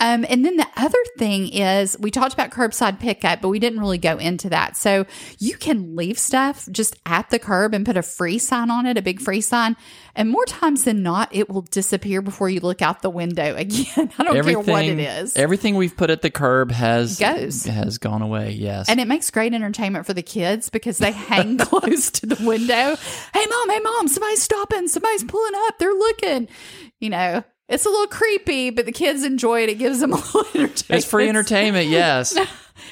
Um, 0.00 0.26
and 0.28 0.44
then 0.44 0.56
the 0.56 0.66
other 0.76 0.98
thing 1.18 1.48
is 1.48 1.96
we 2.00 2.10
talked 2.10 2.34
about 2.34 2.50
curbside 2.50 2.98
pickup, 2.98 3.40
but 3.40 3.48
we 3.48 3.60
didn't 3.60 3.78
really 3.78 3.98
go 3.98 4.18
into 4.18 4.50
that. 4.50 4.76
So 4.76 5.06
you 5.38 5.56
can 5.56 5.94
leave 5.94 6.18
stuff 6.18 6.68
just 6.72 6.96
at 7.06 7.30
the 7.30 7.38
curb 7.38 7.74
and 7.74 7.86
put 7.86 7.96
a 7.96 8.02
free 8.02 8.38
sign 8.38 8.70
on 8.70 8.86
it, 8.86 8.98
a 8.98 9.02
big 9.02 9.20
free 9.20 9.40
sign. 9.40 9.76
And 10.16 10.30
more 10.30 10.44
times 10.46 10.84
than 10.84 11.02
not, 11.02 11.28
it 11.34 11.48
will 11.48 11.62
disappear 11.62 12.22
before 12.22 12.50
you 12.50 12.60
look 12.60 12.82
out 12.82 13.02
the 13.02 13.10
window 13.10 13.54
again. 13.56 14.10
I 14.18 14.24
don't 14.24 14.42
care 14.44 14.58
what 14.58 14.84
it 14.84 14.98
is. 14.98 15.36
Everything 15.36 15.76
we've 15.76 15.96
put 15.96 16.10
at 16.10 16.22
the 16.22 16.30
curb 16.30 16.72
has 16.72 17.18
Goes. 17.18 17.64
has 17.64 17.98
gone 17.98 18.22
away. 18.22 18.50
Yes, 18.50 18.88
And 18.88 19.00
it 19.00 19.06
makes 19.06 19.30
great 19.30 19.54
entertainment 19.54 20.06
for 20.06 20.12
the 20.14 20.22
kids 20.22 20.70
because 20.70 20.98
they 20.98 21.12
hang 21.12 21.56
close 21.58 22.10
to 22.10 22.26
the 22.26 22.44
window. 22.44 22.96
Hey, 23.32 23.46
mom, 23.46 23.70
hey, 23.70 23.80
mom, 23.80 24.08
somebody's 24.08 24.42
stopping. 24.42 24.88
Somebody's 24.88 25.24
pulling 25.24 25.54
up. 25.68 25.78
They're 25.78 25.92
looking. 25.94 26.48
You 27.00 27.10
know, 27.10 27.44
it's 27.68 27.86
a 27.86 27.88
little 27.88 28.06
creepy, 28.06 28.70
but 28.70 28.86
the 28.86 28.92
kids 28.92 29.24
enjoy 29.24 29.62
it. 29.62 29.68
It 29.68 29.78
gives 29.78 30.00
them 30.00 30.12
a 30.12 30.16
little 30.34 30.40
entertainment. 30.54 30.84
it's 30.90 31.04
free 31.06 31.28
entertainment. 31.28 31.88
Yes, 31.88 32.36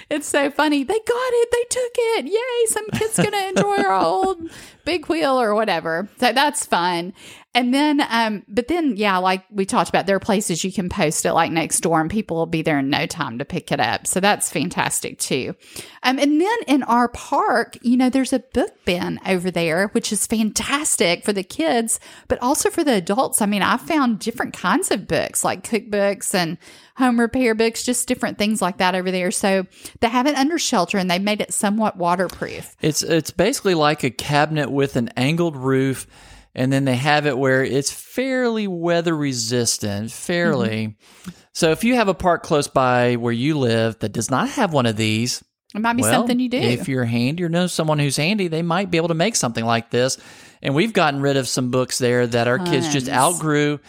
It's 0.08 0.28
so 0.28 0.50
funny. 0.50 0.84
They 0.84 0.94
got 0.94 1.02
it. 1.08 1.48
They 1.50 1.64
took 1.68 1.92
it. 1.96 2.26
Yay. 2.26 2.66
Some 2.66 2.86
kid's 2.92 3.16
going 3.16 3.32
to 3.32 3.48
enjoy 3.48 3.82
our 3.82 3.94
old 3.94 4.48
big 4.84 5.06
wheel 5.08 5.40
or 5.40 5.54
whatever. 5.54 6.08
So 6.18 6.32
that's 6.32 6.64
fun. 6.64 7.14
And 7.54 7.74
then, 7.74 8.02
um, 8.08 8.44
but 8.48 8.68
then, 8.68 8.96
yeah, 8.96 9.18
like 9.18 9.44
we 9.50 9.66
talked 9.66 9.90
about, 9.90 10.06
there 10.06 10.16
are 10.16 10.20
places 10.20 10.64
you 10.64 10.72
can 10.72 10.88
post 10.88 11.26
it 11.26 11.34
like 11.34 11.50
Nextdoor 11.50 12.00
and 12.00 12.10
people 12.10 12.38
will 12.38 12.46
be 12.46 12.62
there 12.62 12.78
in 12.78 12.88
no 12.88 13.04
time 13.04 13.38
to 13.38 13.44
pick 13.44 13.70
it 13.70 13.78
up. 13.78 14.06
So 14.06 14.20
that's 14.20 14.50
fantastic 14.50 15.18
too. 15.18 15.54
Um, 16.02 16.18
and 16.18 16.40
then 16.40 16.58
in 16.66 16.82
our 16.84 17.08
park, 17.08 17.76
you 17.82 17.98
know, 17.98 18.08
there's 18.08 18.32
a 18.32 18.38
book 18.38 18.72
bin 18.86 19.20
over 19.26 19.50
there, 19.50 19.88
which 19.88 20.12
is 20.12 20.26
fantastic 20.26 21.24
for 21.24 21.34
the 21.34 21.42
kids, 21.42 22.00
but 22.26 22.40
also 22.40 22.70
for 22.70 22.84
the 22.84 22.94
adults. 22.94 23.42
I 23.42 23.46
mean, 23.46 23.62
I 23.62 23.76
found 23.76 24.20
different 24.20 24.54
kinds 24.54 24.90
of 24.90 25.06
books 25.06 25.44
like 25.44 25.62
cookbooks 25.62 26.34
and 26.34 26.56
home 26.96 27.20
repair 27.20 27.54
books, 27.54 27.82
just 27.82 28.08
different 28.08 28.38
things 28.38 28.62
like 28.62 28.78
that 28.78 28.94
over 28.94 29.10
there. 29.10 29.30
So 29.30 29.66
they 30.00 30.08
have 30.08 30.26
it 30.26 30.36
under 30.36 30.58
shelter 30.58 30.96
and 30.96 31.10
they 31.10 31.18
made 31.18 31.40
it 31.40 31.52
somewhat 31.52 31.96
waterproof. 31.96 32.76
it's 32.80 33.02
it's 33.02 33.30
basically 33.30 33.74
like 33.74 34.02
a 34.04 34.10
cabinet 34.10 34.70
with 34.70 34.96
an 34.96 35.08
angled 35.16 35.56
roof, 35.56 36.06
and 36.54 36.72
then 36.72 36.84
they 36.84 36.96
have 36.96 37.26
it 37.26 37.38
where 37.38 37.64
it's 37.64 37.90
fairly 37.90 38.66
weather 38.66 39.16
resistant, 39.16 40.10
fairly. 40.10 40.88
Mm-hmm. 40.88 41.30
So 41.54 41.70
if 41.70 41.84
you 41.84 41.94
have 41.94 42.08
a 42.08 42.14
park 42.14 42.42
close 42.42 42.68
by 42.68 43.16
where 43.16 43.32
you 43.32 43.58
live 43.58 43.98
that 44.00 44.12
does 44.12 44.30
not 44.30 44.48
have 44.50 44.72
one 44.72 44.86
of 44.86 44.96
these, 44.96 45.42
It 45.74 45.80
might 45.80 45.94
be 45.94 46.02
well, 46.02 46.12
something 46.12 46.38
you 46.40 46.48
do. 46.48 46.58
If 46.58 46.88
you're 46.88 47.04
handy 47.04 47.44
or 47.44 47.48
know 47.48 47.66
someone 47.66 47.98
who's 47.98 48.16
handy, 48.16 48.48
they 48.48 48.62
might 48.62 48.90
be 48.90 48.98
able 48.98 49.08
to 49.08 49.14
make 49.14 49.36
something 49.36 49.64
like 49.64 49.90
this. 49.90 50.18
And 50.62 50.74
we've 50.74 50.92
gotten 50.92 51.20
rid 51.20 51.36
of 51.36 51.48
some 51.48 51.70
books 51.70 51.98
there 51.98 52.26
that 52.26 52.48
our 52.48 52.58
kids 52.58 52.92
just 52.92 53.08
outgrew. 53.08 53.80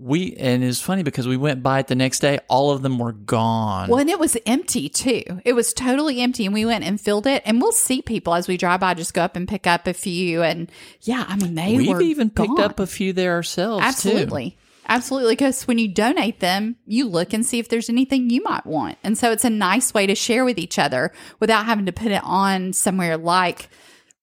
We 0.00 0.34
and 0.36 0.64
it's 0.64 0.80
funny 0.80 1.04
because 1.04 1.28
we 1.28 1.36
went 1.36 1.62
by 1.62 1.78
it 1.78 1.86
the 1.86 1.94
next 1.94 2.18
day, 2.18 2.40
all 2.48 2.72
of 2.72 2.82
them 2.82 2.98
were 2.98 3.12
gone. 3.12 3.88
Well, 3.88 4.00
and 4.00 4.10
it 4.10 4.18
was 4.18 4.36
empty 4.44 4.88
too. 4.88 5.22
It 5.44 5.52
was 5.52 5.72
totally 5.72 6.20
empty, 6.20 6.44
and 6.46 6.52
we 6.52 6.64
went 6.66 6.82
and 6.82 7.00
filled 7.00 7.28
it. 7.28 7.42
And 7.46 7.62
we'll 7.62 7.70
see 7.70 8.02
people 8.02 8.34
as 8.34 8.48
we 8.48 8.56
drive 8.56 8.80
by 8.80 8.94
just 8.94 9.14
go 9.14 9.22
up 9.22 9.36
and 9.36 9.46
pick 9.46 9.68
up 9.68 9.86
a 9.86 9.94
few. 9.94 10.42
And 10.42 10.68
yeah, 11.02 11.24
I 11.28 11.36
mean 11.36 11.54
they 11.54 11.76
We've 11.76 11.88
were 11.88 12.02
even 12.02 12.28
picked 12.28 12.56
gone. 12.56 12.60
up 12.62 12.80
a 12.80 12.88
few 12.88 13.12
there 13.12 13.34
ourselves 13.34 13.82
too. 14.02 14.08
absolutely, 14.10 14.58
absolutely. 14.88 15.32
Because 15.36 15.62
when 15.68 15.78
you 15.78 15.86
donate 15.86 16.40
them, 16.40 16.74
you 16.86 17.06
look 17.08 17.32
and 17.32 17.46
see 17.46 17.60
if 17.60 17.68
there's 17.68 17.88
anything 17.88 18.30
you 18.30 18.42
might 18.42 18.66
want, 18.66 18.98
and 19.04 19.16
so 19.16 19.30
it's 19.30 19.44
a 19.44 19.50
nice 19.50 19.94
way 19.94 20.08
to 20.08 20.16
share 20.16 20.44
with 20.44 20.58
each 20.58 20.76
other 20.76 21.12
without 21.38 21.66
having 21.66 21.86
to 21.86 21.92
put 21.92 22.08
it 22.10 22.22
on 22.24 22.72
somewhere 22.72 23.16
like. 23.16 23.68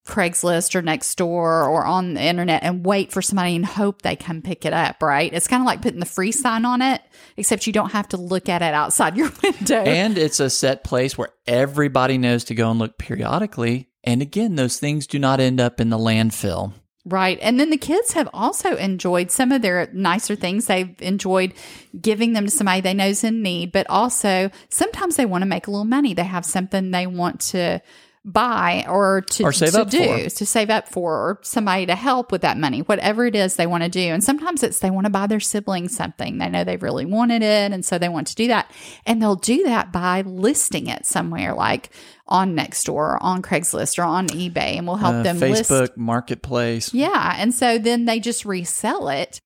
Craigslist 0.05 0.73
or 0.73 0.81
Nextdoor 0.81 1.69
or 1.69 1.85
on 1.85 2.15
the 2.15 2.21
internet 2.21 2.63
and 2.63 2.85
wait 2.85 3.11
for 3.11 3.21
somebody 3.21 3.55
and 3.55 3.65
hope 3.65 4.01
they 4.01 4.15
come 4.15 4.41
pick 4.41 4.65
it 4.65 4.73
up, 4.73 5.01
right? 5.01 5.31
It's 5.31 5.47
kind 5.47 5.61
of 5.61 5.67
like 5.67 5.81
putting 5.81 5.99
the 5.99 6.05
free 6.05 6.31
sign 6.31 6.65
on 6.65 6.81
it, 6.81 7.01
except 7.37 7.67
you 7.67 7.73
don't 7.73 7.91
have 7.91 8.09
to 8.09 8.17
look 8.17 8.49
at 8.49 8.61
it 8.61 8.73
outside 8.73 9.15
your 9.17 9.31
window. 9.43 9.83
And 9.83 10.17
it's 10.17 10.39
a 10.39 10.49
set 10.49 10.83
place 10.83 11.17
where 11.17 11.29
everybody 11.45 12.17
knows 12.17 12.43
to 12.45 12.55
go 12.55 12.71
and 12.71 12.79
look 12.79 12.97
periodically. 12.97 13.89
And 14.03 14.21
again, 14.21 14.55
those 14.55 14.79
things 14.79 15.05
do 15.05 15.19
not 15.19 15.39
end 15.39 15.61
up 15.61 15.79
in 15.79 15.89
the 15.89 15.97
landfill. 15.97 16.73
Right. 17.03 17.39
And 17.41 17.59
then 17.59 17.71
the 17.71 17.77
kids 17.77 18.13
have 18.13 18.29
also 18.31 18.75
enjoyed 18.75 19.31
some 19.31 19.51
of 19.51 19.63
their 19.63 19.89
nicer 19.91 20.35
things. 20.35 20.67
They've 20.67 20.95
enjoyed 21.01 21.53
giving 21.99 22.33
them 22.33 22.45
to 22.45 22.51
somebody 22.51 22.81
they 22.81 22.93
know 22.93 23.07
is 23.07 23.23
in 23.23 23.41
need, 23.41 23.71
but 23.71 23.89
also 23.89 24.51
sometimes 24.69 25.15
they 25.15 25.25
want 25.25 25.41
to 25.41 25.47
make 25.47 25.65
a 25.65 25.71
little 25.71 25.85
money. 25.85 26.13
They 26.13 26.23
have 26.23 26.45
something 26.45 26.91
they 26.91 27.07
want 27.07 27.39
to 27.41 27.81
buy 28.23 28.85
or 28.87 29.21
to, 29.21 29.43
Or 29.43 29.51
save 29.51 29.71
to 29.71 29.81
up 29.81 29.89
do, 29.89 30.03
for. 30.05 30.29
to 30.29 30.45
save 30.45 30.69
up 30.69 30.87
for, 30.87 31.13
or 31.15 31.39
somebody 31.41 31.87
to 31.87 31.95
help 31.95 32.31
with 32.31 32.41
that 32.41 32.57
money, 32.57 32.81
whatever 32.81 33.25
it 33.25 33.35
is 33.35 33.55
they 33.55 33.65
want 33.65 33.83
to 33.83 33.89
do. 33.89 33.99
And 33.99 34.23
sometimes 34.23 34.61
it's 34.61 34.77
they 34.79 34.91
want 34.91 35.05
to 35.05 35.09
buy 35.11 35.25
their 35.27 35.39
siblings 35.39 35.95
something. 35.95 36.37
They 36.37 36.47
know 36.49 36.63
they 36.63 36.77
really 36.77 37.05
wanted 37.05 37.41
it. 37.41 37.71
And 37.71 37.83
so 37.83 37.97
they 37.97 38.09
want 38.09 38.27
to 38.27 38.35
do 38.35 38.47
that. 38.49 38.69
And 39.07 39.21
they'll 39.21 39.35
do 39.35 39.63
that 39.63 39.91
by 39.91 40.21
listing 40.21 40.87
it 40.87 41.05
somewhere 41.07 41.55
like 41.55 41.89
on 42.27 42.55
Nextdoor 42.55 42.93
or 42.93 43.23
on 43.23 43.41
Craigslist 43.41 43.97
or 43.97 44.03
on 44.03 44.27
eBay. 44.27 44.77
And 44.77 44.85
we'll 44.85 44.97
help 44.97 45.15
Uh, 45.15 45.23
them 45.23 45.39
list 45.39 45.69
Facebook 45.71 45.97
Marketplace. 45.97 46.93
yeah. 46.93 47.35
And 47.37 47.53
so 47.53 47.77
then 47.79 48.05
they 48.05 48.19
just 48.19 48.45
resell 48.45 49.09
it. 49.09 49.39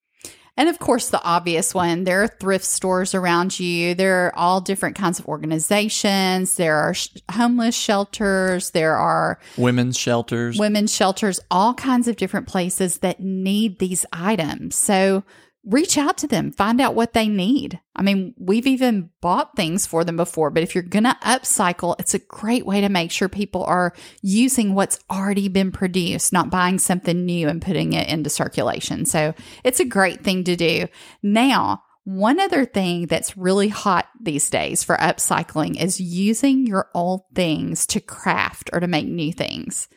And 0.58 0.70
of 0.70 0.80
course, 0.80 1.10
the 1.10 1.22
obvious 1.24 1.74
one 1.74 2.06
there 2.06 2.24
are 2.24 2.28
thrift 2.28 2.64
stores 2.64 3.14
around 3.14 3.60
you. 3.60 3.94
There 3.94 4.26
are 4.28 4.36
all 4.38 4.62
different 4.62 4.96
kinds 4.96 5.20
of 5.20 5.28
organizations. 5.28 6.56
There 6.56 6.78
are 6.78 6.94
sh- 6.94 7.10
homeless 7.32 7.76
shelters. 7.76 8.72
There 8.72 8.96
are 8.96 9.38
Women's 9.58 9.98
shelters. 9.98 10.58
women's 10.58 10.94
shelters, 10.96 11.40
all 11.52 11.74
kinds 11.74 12.08
of 12.08 12.16
different 12.16 12.48
places 12.48 13.00
that 13.00 13.20
need 13.20 13.80
these 13.80 14.06
items. 14.14 14.76
So 14.76 15.24
reach 15.66 15.98
out 15.98 16.18
to 16.20 16.28
them, 16.28 16.52
find 16.52 16.80
out 16.80 16.94
what 16.94 17.14
they 17.14 17.28
need. 17.28 17.80
I 17.96 18.04
mean, 18.04 18.36
we've 18.38 18.68
even 18.68 19.10
bought 19.20 19.56
things 19.56 19.86
for 19.86 20.04
them 20.04 20.16
before, 20.16 20.52
but 20.52 20.64
if 20.64 20.76
you're 20.76 20.84
going 20.84 21.06
to 21.06 21.18
upcycle, 21.24 21.96
it's 22.00 22.14
a 22.14 22.20
great 22.20 22.66
way 22.66 22.82
to 22.82 22.90
make 22.90 23.12
sure 23.12 23.28
people 23.28 23.64
are 23.64 23.94
using 24.22 24.76
what's 24.76 25.00
already 25.10 25.48
been 25.48 25.72
produced, 25.72 26.32
not 26.32 26.52
buying 26.52 26.78
something 26.78 27.26
new 27.26 27.48
and 27.48 27.62
putting 27.62 27.94
it 27.94 28.08
into 28.08 28.30
circulation. 28.30 29.06
So 29.06 29.34
it's 29.64 29.80
a 29.80 29.86
great 29.86 30.24
thing 30.24 30.44
to 30.44 30.56
do. 30.56 30.88
Now, 31.24 31.84
one 32.06 32.40
other 32.40 32.66
thing 32.66 33.08
that's 33.08 33.36
really 33.36 33.68
hot 33.68 34.08
these 34.22 34.48
days 34.52 34.84
for 34.84 34.96
upcycling 34.98 35.82
is 35.82 36.00
using 36.00 36.68
your 36.68 36.88
old 36.94 37.24
things 37.34 37.88
to 37.88 38.00
craft 38.00 38.70
or 38.72 38.80
to 38.80 38.86
make 38.88 39.08
new 39.08 39.34
things. 39.34 39.88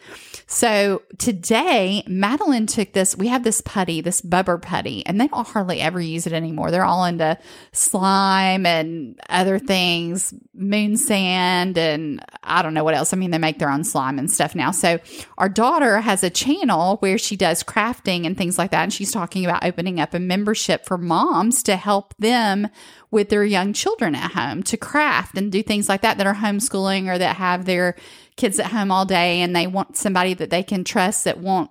So 0.47 1.03
today, 1.19 2.03
Madeline 2.07 2.67
took 2.67 2.95
this. 2.95 3.15
We 3.15 3.29
have 3.29 3.45
this 3.45 3.61
putty, 3.61 4.00
this 4.00 4.23
bubber 4.23 4.57
putty, 4.57 5.05
and 5.05 5.21
they 5.21 5.29
don't 5.29 5.47
hardly 5.47 5.83
ever 5.83 6.00
use 6.00 6.27
it 6.27 6.33
anymore. 6.33 6.71
They're 6.71 6.83
all 6.85 7.05
into 7.05 7.37
slime 7.73 8.65
and 8.65 9.21
other 9.29 9.59
things, 9.59 10.33
moon 10.55 10.97
sand, 10.97 11.77
and 11.77 12.25
I 12.43 12.62
don't 12.62 12.73
know 12.73 12.85
what 12.85 12.95
else. 12.95 13.12
I 13.12 13.19
mean, 13.19 13.33
they 13.33 13.38
make 13.38 13.59
their 13.59 13.71
own 13.71 13.85
slime 13.85 14.19
and 14.19 14.31
stuff 14.31 14.55
now. 14.55 14.71
So 14.71 14.99
our 15.37 15.50
daughter 15.50 16.00
has 16.00 16.25
a 16.25 16.31
channel 16.31 16.97
where 17.00 17.19
she 17.19 17.37
does 17.37 17.62
crafting 17.62 18.25
and 18.25 18.35
things 18.35 18.57
like 18.57 18.71
that. 18.71 18.85
And 18.85 18.93
she's 18.93 19.12
talking 19.12 19.45
about 19.45 19.62
opening 19.62 20.00
up 20.00 20.15
a 20.15 20.19
membership 20.19 20.87
for 20.87 20.97
moms 20.97 21.62
to 21.65 21.77
help 21.77 21.98
them 22.19 22.69
with 23.11 23.28
their 23.28 23.45
young 23.45 23.73
children 23.73 24.14
at 24.14 24.33
home 24.33 24.62
to 24.64 24.76
craft 24.76 25.37
and 25.37 25.52
do 25.52 25.62
things 25.62 25.88
like 25.88 26.02
that 26.02 26.19
that 26.19 26.26
are 26.26 26.35
homeschooling 26.35 27.09
or 27.09 27.19
that 27.19 27.37
have 27.37 27.64
their 27.64 27.97
kids 28.37 28.59
at 28.59 28.67
home 28.67 28.90
all 28.90 29.05
day 29.05 29.40
and 29.40 29.55
they 29.55 29.67
want 29.67 29.97
somebody 29.97 30.35
that 30.35 30.50
they 30.50 30.62
can 30.62 30.85
trust 30.85 31.25
that 31.25 31.38
won't 31.38 31.71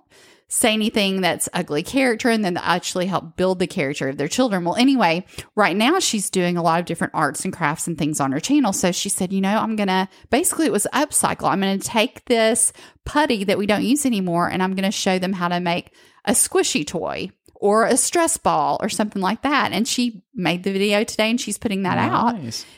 say 0.50 0.72
anything 0.72 1.20
that's 1.20 1.48
ugly 1.52 1.82
character 1.82 2.30
and 2.30 2.42
then 2.42 2.56
actually 2.56 3.04
help 3.06 3.36
build 3.36 3.58
the 3.58 3.66
character 3.66 4.08
of 4.08 4.16
their 4.16 4.28
children. 4.28 4.64
Well, 4.64 4.76
anyway, 4.76 5.26
right 5.54 5.76
now 5.76 5.98
she's 5.98 6.30
doing 6.30 6.56
a 6.56 6.62
lot 6.62 6.80
of 6.80 6.86
different 6.86 7.14
arts 7.14 7.44
and 7.44 7.52
crafts 7.52 7.86
and 7.86 7.98
things 7.98 8.18
on 8.18 8.32
her 8.32 8.40
channel. 8.40 8.72
So 8.72 8.90
she 8.90 9.10
said, 9.10 9.30
you 9.30 9.42
know, 9.42 9.58
I'm 9.58 9.76
going 9.76 9.88
to 9.88 10.08
basically 10.30 10.66
it 10.66 10.72
was 10.72 10.86
upcycle. 10.94 11.50
I'm 11.50 11.60
going 11.60 11.78
to 11.78 11.86
take 11.86 12.24
this 12.24 12.72
putty 13.04 13.44
that 13.44 13.58
we 13.58 13.66
don't 13.66 13.84
use 13.84 14.06
anymore 14.06 14.48
and 14.48 14.62
I'm 14.62 14.74
going 14.74 14.84
to 14.84 14.90
show 14.90 15.18
them 15.18 15.34
how 15.34 15.48
to 15.48 15.60
make 15.60 15.92
a 16.24 16.32
squishy 16.32 16.86
toy 16.86 17.30
or 17.60 17.84
a 17.84 17.96
stress 17.96 18.36
ball 18.36 18.78
or 18.80 18.88
something 18.88 19.20
like 19.20 19.42
that. 19.42 19.72
And 19.72 19.86
she 19.86 20.22
made 20.34 20.62
the 20.62 20.72
video 20.72 21.02
today 21.04 21.28
and 21.28 21.40
she's 21.40 21.58
putting 21.58 21.82
that 21.82 21.98
out. 21.98 22.34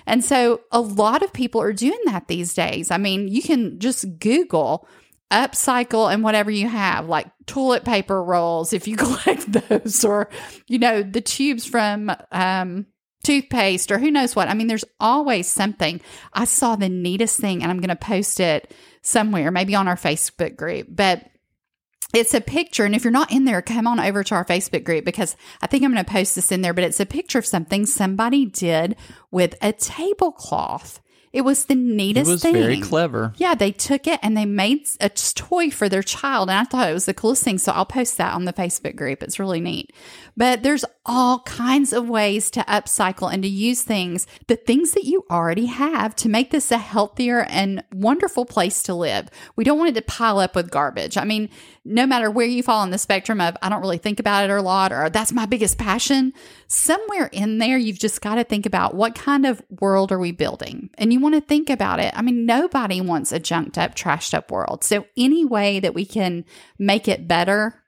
And 0.06 0.24
so 0.24 0.62
a 0.72 0.80
lot 0.80 1.22
of 1.22 1.32
people 1.32 1.60
are 1.60 1.74
doing 1.74 2.00
that 2.06 2.28
these 2.28 2.54
days. 2.54 2.90
I 2.90 2.96
mean, 2.96 3.28
you 3.28 3.42
can 3.42 3.78
just 3.78 4.18
Google 4.18 4.88
upcycle 5.30 6.12
and 6.12 6.24
whatever 6.24 6.50
you 6.50 6.66
have, 6.66 7.08
like 7.08 7.26
toilet 7.46 7.84
paper 7.84 8.22
rolls, 8.22 8.72
if 8.72 8.88
you 8.88 8.96
collect 8.98 9.52
those, 9.52 10.04
or, 10.04 10.30
you 10.66 10.78
know, 10.78 11.02
the 11.02 11.20
tubes 11.20 11.66
from, 11.66 12.10
um, 12.32 12.86
toothpaste 13.22 13.92
or 13.92 13.98
who 13.98 14.10
knows 14.10 14.34
what. 14.34 14.48
I 14.48 14.54
mean, 14.54 14.66
there's 14.66 14.84
always 14.98 15.46
something. 15.46 16.00
I 16.32 16.46
saw 16.46 16.76
the 16.76 16.88
neatest 16.88 17.38
thing 17.38 17.62
and 17.62 17.70
I'm 17.70 17.80
going 17.80 17.90
to 17.90 17.96
post 17.96 18.40
it 18.40 18.74
somewhere, 19.02 19.50
maybe 19.50 19.74
on 19.74 19.88
our 19.88 19.96
Facebook 19.96 20.56
group, 20.56 20.86
but 20.88 21.26
it's 22.12 22.34
a 22.34 22.40
picture. 22.40 22.84
And 22.84 22.94
if 22.94 23.04
you're 23.04 23.10
not 23.10 23.32
in 23.32 23.44
there, 23.44 23.62
come 23.62 23.86
on 23.86 24.00
over 24.00 24.24
to 24.24 24.34
our 24.34 24.44
Facebook 24.44 24.84
group 24.84 25.04
because 25.04 25.36
I 25.62 25.66
think 25.66 25.84
I'm 25.84 25.92
going 25.92 26.04
to 26.04 26.10
post 26.10 26.34
this 26.34 26.50
in 26.50 26.62
there, 26.62 26.74
but 26.74 26.84
it's 26.84 27.00
a 27.00 27.06
picture 27.06 27.38
of 27.38 27.46
something 27.46 27.86
somebody 27.86 28.46
did 28.46 28.96
with 29.30 29.54
a 29.62 29.72
tablecloth. 29.72 31.00
It 31.32 31.42
was 31.42 31.66
the 31.66 31.76
neatest 31.76 32.28
It 32.28 32.32
was 32.32 32.42
thing. 32.42 32.54
very 32.54 32.80
clever. 32.80 33.32
Yeah, 33.36 33.54
they 33.54 33.70
took 33.70 34.08
it 34.08 34.18
and 34.22 34.36
they 34.36 34.46
made 34.46 34.86
a 35.00 35.08
toy 35.08 35.70
for 35.70 35.88
their 35.88 36.02
child. 36.02 36.50
And 36.50 36.58
I 36.58 36.64
thought 36.64 36.90
it 36.90 36.94
was 36.94 37.06
the 37.06 37.14
coolest 37.14 37.44
thing. 37.44 37.58
So 37.58 37.70
I'll 37.70 37.86
post 37.86 38.16
that 38.18 38.34
on 38.34 38.46
the 38.46 38.52
Facebook 38.52 38.96
group. 38.96 39.22
It's 39.22 39.38
really 39.38 39.60
neat. 39.60 39.92
But 40.36 40.62
there's 40.62 40.84
all 41.06 41.40
kinds 41.40 41.92
of 41.92 42.08
ways 42.08 42.50
to 42.52 42.60
upcycle 42.62 43.32
and 43.32 43.42
to 43.42 43.48
use 43.48 43.82
things, 43.82 44.26
the 44.48 44.56
things 44.56 44.92
that 44.92 45.04
you 45.04 45.24
already 45.30 45.66
have 45.66 46.16
to 46.16 46.28
make 46.28 46.50
this 46.50 46.70
a 46.72 46.78
healthier 46.78 47.42
and 47.48 47.84
wonderful 47.92 48.44
place 48.44 48.82
to 48.84 48.94
live. 48.94 49.28
We 49.54 49.64
don't 49.64 49.78
want 49.78 49.90
it 49.90 49.94
to 50.00 50.02
pile 50.02 50.38
up 50.38 50.54
with 50.56 50.70
garbage. 50.70 51.16
I 51.16 51.24
mean, 51.24 51.48
no 51.84 52.06
matter 52.06 52.30
where 52.30 52.46
you 52.46 52.62
fall 52.62 52.80
on 52.80 52.90
the 52.90 52.98
spectrum 52.98 53.40
of, 53.40 53.56
I 53.62 53.68
don't 53.68 53.80
really 53.80 53.98
think 53.98 54.20
about 54.20 54.44
it 54.44 54.50
a 54.50 54.62
lot, 54.62 54.92
or 54.92 55.10
that's 55.10 55.32
my 55.32 55.46
biggest 55.46 55.78
passion, 55.78 56.32
somewhere 56.68 57.26
in 57.32 57.58
there, 57.58 57.78
you've 57.78 57.98
just 57.98 58.20
got 58.20 58.34
to 58.36 58.44
think 58.44 58.66
about 58.66 58.94
what 58.94 59.14
kind 59.14 59.46
of 59.46 59.62
world 59.80 60.12
are 60.12 60.18
we 60.18 60.32
building? 60.32 60.90
And 60.98 61.12
you 61.12 61.19
want 61.20 61.34
to 61.34 61.40
think 61.40 61.70
about 61.70 62.00
it. 62.00 62.12
I 62.16 62.22
mean, 62.22 62.46
nobody 62.46 63.00
wants 63.00 63.32
a 63.32 63.38
junked 63.38 63.78
up, 63.78 63.94
trashed 63.94 64.34
up 64.34 64.50
world. 64.50 64.84
So, 64.84 65.06
any 65.16 65.44
way 65.44 65.80
that 65.80 65.94
we 65.94 66.04
can 66.04 66.44
make 66.78 67.08
it 67.08 67.28
better, 67.28 67.82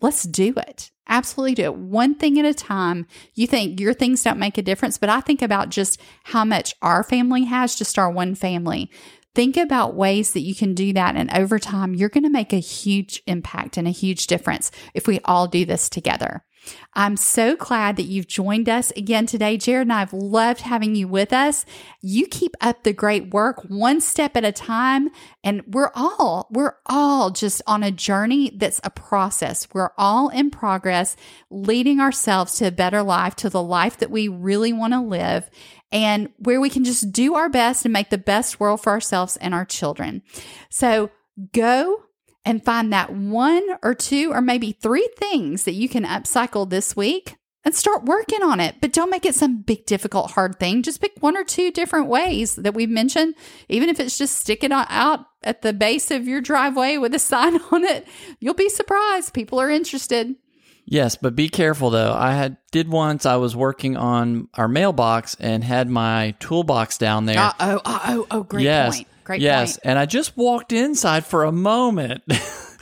let's 0.00 0.24
do 0.24 0.54
it. 0.56 0.90
Absolutely 1.08 1.54
do 1.54 1.64
it. 1.64 1.74
One 1.74 2.14
thing 2.14 2.38
at 2.38 2.46
a 2.46 2.54
time. 2.54 3.06
You 3.34 3.46
think 3.46 3.78
your 3.78 3.92
things 3.92 4.22
don't 4.22 4.38
make 4.38 4.56
a 4.56 4.62
difference, 4.62 4.96
but 4.96 5.10
I 5.10 5.20
think 5.20 5.42
about 5.42 5.68
just 5.68 6.00
how 6.24 6.44
much 6.44 6.74
our 6.80 7.02
family 7.02 7.44
has, 7.44 7.74
just 7.74 7.98
our 7.98 8.10
one 8.10 8.34
family. 8.34 8.90
Think 9.34 9.56
about 9.56 9.96
ways 9.96 10.32
that 10.32 10.40
you 10.40 10.54
can 10.54 10.74
do 10.74 10.92
that. 10.92 11.16
And 11.16 11.30
over 11.32 11.58
time, 11.58 11.94
you're 11.94 12.08
going 12.08 12.24
to 12.24 12.30
make 12.30 12.52
a 12.52 12.58
huge 12.58 13.20
impact 13.26 13.76
and 13.76 13.86
a 13.86 13.90
huge 13.90 14.28
difference 14.28 14.70
if 14.94 15.06
we 15.06 15.20
all 15.24 15.46
do 15.46 15.64
this 15.64 15.88
together. 15.88 16.44
I'm 16.94 17.16
so 17.16 17.56
glad 17.56 17.96
that 17.96 18.04
you've 18.04 18.28
joined 18.28 18.68
us 18.68 18.90
again 18.92 19.26
today. 19.26 19.56
Jared 19.56 19.86
and 19.86 19.92
I 19.92 20.00
have 20.00 20.12
loved 20.12 20.60
having 20.60 20.94
you 20.94 21.08
with 21.08 21.32
us. 21.32 21.64
You 22.00 22.26
keep 22.26 22.54
up 22.60 22.82
the 22.82 22.92
great 22.92 23.32
work 23.32 23.64
one 23.68 24.00
step 24.00 24.36
at 24.36 24.44
a 24.44 24.52
time. 24.52 25.10
And 25.42 25.62
we're 25.66 25.90
all, 25.94 26.48
we're 26.50 26.76
all 26.86 27.30
just 27.30 27.62
on 27.66 27.82
a 27.82 27.90
journey 27.90 28.52
that's 28.54 28.80
a 28.84 28.90
process. 28.90 29.68
We're 29.72 29.90
all 29.98 30.28
in 30.28 30.50
progress, 30.50 31.16
leading 31.50 32.00
ourselves 32.00 32.54
to 32.56 32.68
a 32.68 32.72
better 32.72 33.02
life, 33.02 33.34
to 33.36 33.50
the 33.50 33.62
life 33.62 33.98
that 33.98 34.10
we 34.10 34.28
really 34.28 34.72
want 34.72 34.92
to 34.92 35.00
live 35.00 35.50
and 35.92 36.30
where 36.38 36.60
we 36.60 36.70
can 36.70 36.84
just 36.84 37.12
do 37.12 37.34
our 37.34 37.48
best 37.48 37.84
and 37.84 37.92
make 37.92 38.10
the 38.10 38.18
best 38.18 38.58
world 38.58 38.82
for 38.82 38.90
ourselves 38.90 39.36
and 39.36 39.54
our 39.54 39.64
children. 39.64 40.22
So 40.68 41.10
go 41.52 42.03
and 42.44 42.64
find 42.64 42.92
that 42.92 43.12
one 43.12 43.64
or 43.82 43.94
two 43.94 44.32
or 44.32 44.40
maybe 44.40 44.72
three 44.72 45.08
things 45.16 45.64
that 45.64 45.72
you 45.72 45.88
can 45.88 46.04
upcycle 46.04 46.68
this 46.68 46.94
week 46.94 47.36
and 47.64 47.74
start 47.74 48.04
working 48.04 48.42
on 48.42 48.60
it. 48.60 48.76
But 48.80 48.92
don't 48.92 49.10
make 49.10 49.24
it 49.24 49.34
some 49.34 49.62
big, 49.62 49.86
difficult, 49.86 50.32
hard 50.32 50.58
thing. 50.58 50.82
Just 50.82 51.00
pick 51.00 51.12
one 51.20 51.36
or 51.36 51.44
two 51.44 51.70
different 51.70 52.08
ways 52.08 52.56
that 52.56 52.74
we've 52.74 52.90
mentioned, 52.90 53.34
even 53.68 53.88
if 53.88 53.98
it's 53.98 54.18
just 54.18 54.36
sticking 54.36 54.72
out 54.72 55.26
at 55.42 55.62
the 55.62 55.72
base 55.72 56.10
of 56.10 56.28
your 56.28 56.40
driveway 56.40 56.98
with 56.98 57.14
a 57.14 57.18
sign 57.18 57.60
on 57.72 57.84
it. 57.84 58.06
You'll 58.40 58.54
be 58.54 58.68
surprised. 58.68 59.32
People 59.32 59.60
are 59.60 59.70
interested. 59.70 60.34
Yes, 60.86 61.16
but 61.16 61.34
be 61.34 61.48
careful 61.48 61.88
though. 61.88 62.12
I 62.12 62.34
had 62.34 62.58
did 62.70 62.88
once. 62.88 63.24
I 63.24 63.36
was 63.36 63.56
working 63.56 63.96
on 63.96 64.48
our 64.52 64.68
mailbox 64.68 65.34
and 65.40 65.64
had 65.64 65.88
my 65.88 66.34
toolbox 66.40 66.98
down 66.98 67.24
there. 67.24 67.38
Uh 67.38 67.52
oh, 67.58 67.80
uh 67.86 68.00
oh, 68.08 68.26
oh, 68.30 68.42
great 68.42 68.64
yes, 68.64 68.96
point. 68.96 69.08
Great 69.24 69.40
yes, 69.40 69.72
point. 69.78 69.80
and 69.84 69.98
I 69.98 70.06
just 70.06 70.36
walked 70.36 70.72
inside 70.72 71.24
for 71.24 71.44
a 71.44 71.52
moment, 71.52 72.22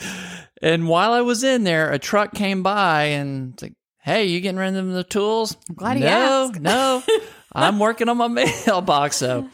and 0.63 0.89
while 0.89 1.13
I 1.13 1.21
was 1.21 1.45
in 1.45 1.65
there, 1.65 1.91
a 1.91 1.99
truck 1.99 2.35
came 2.35 2.63
by 2.63 3.05
and 3.05 3.53
it's 3.55 3.63
like, 3.63 3.75
"Hey, 4.03 4.27
you 4.27 4.41
getting 4.41 4.59
rid 4.59 4.75
of 4.77 4.89
the 4.89 5.05
tools?" 5.05 5.57
I'm 5.69 5.77
glad 5.77 5.97
he 5.97 6.03
no, 6.03 6.51
asked. 6.51 6.61
no, 6.61 7.03
I'm 7.53 7.79
working 7.79 8.09
on 8.09 8.17
my 8.17 8.29
mailbox. 8.67 9.17
So, 9.17 9.49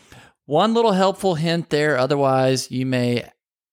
one 0.46 0.72
little 0.72 0.92
helpful 0.92 1.34
hint 1.34 1.68
there. 1.70 1.98
Otherwise, 1.98 2.70
you 2.70 2.86
may 2.86 3.28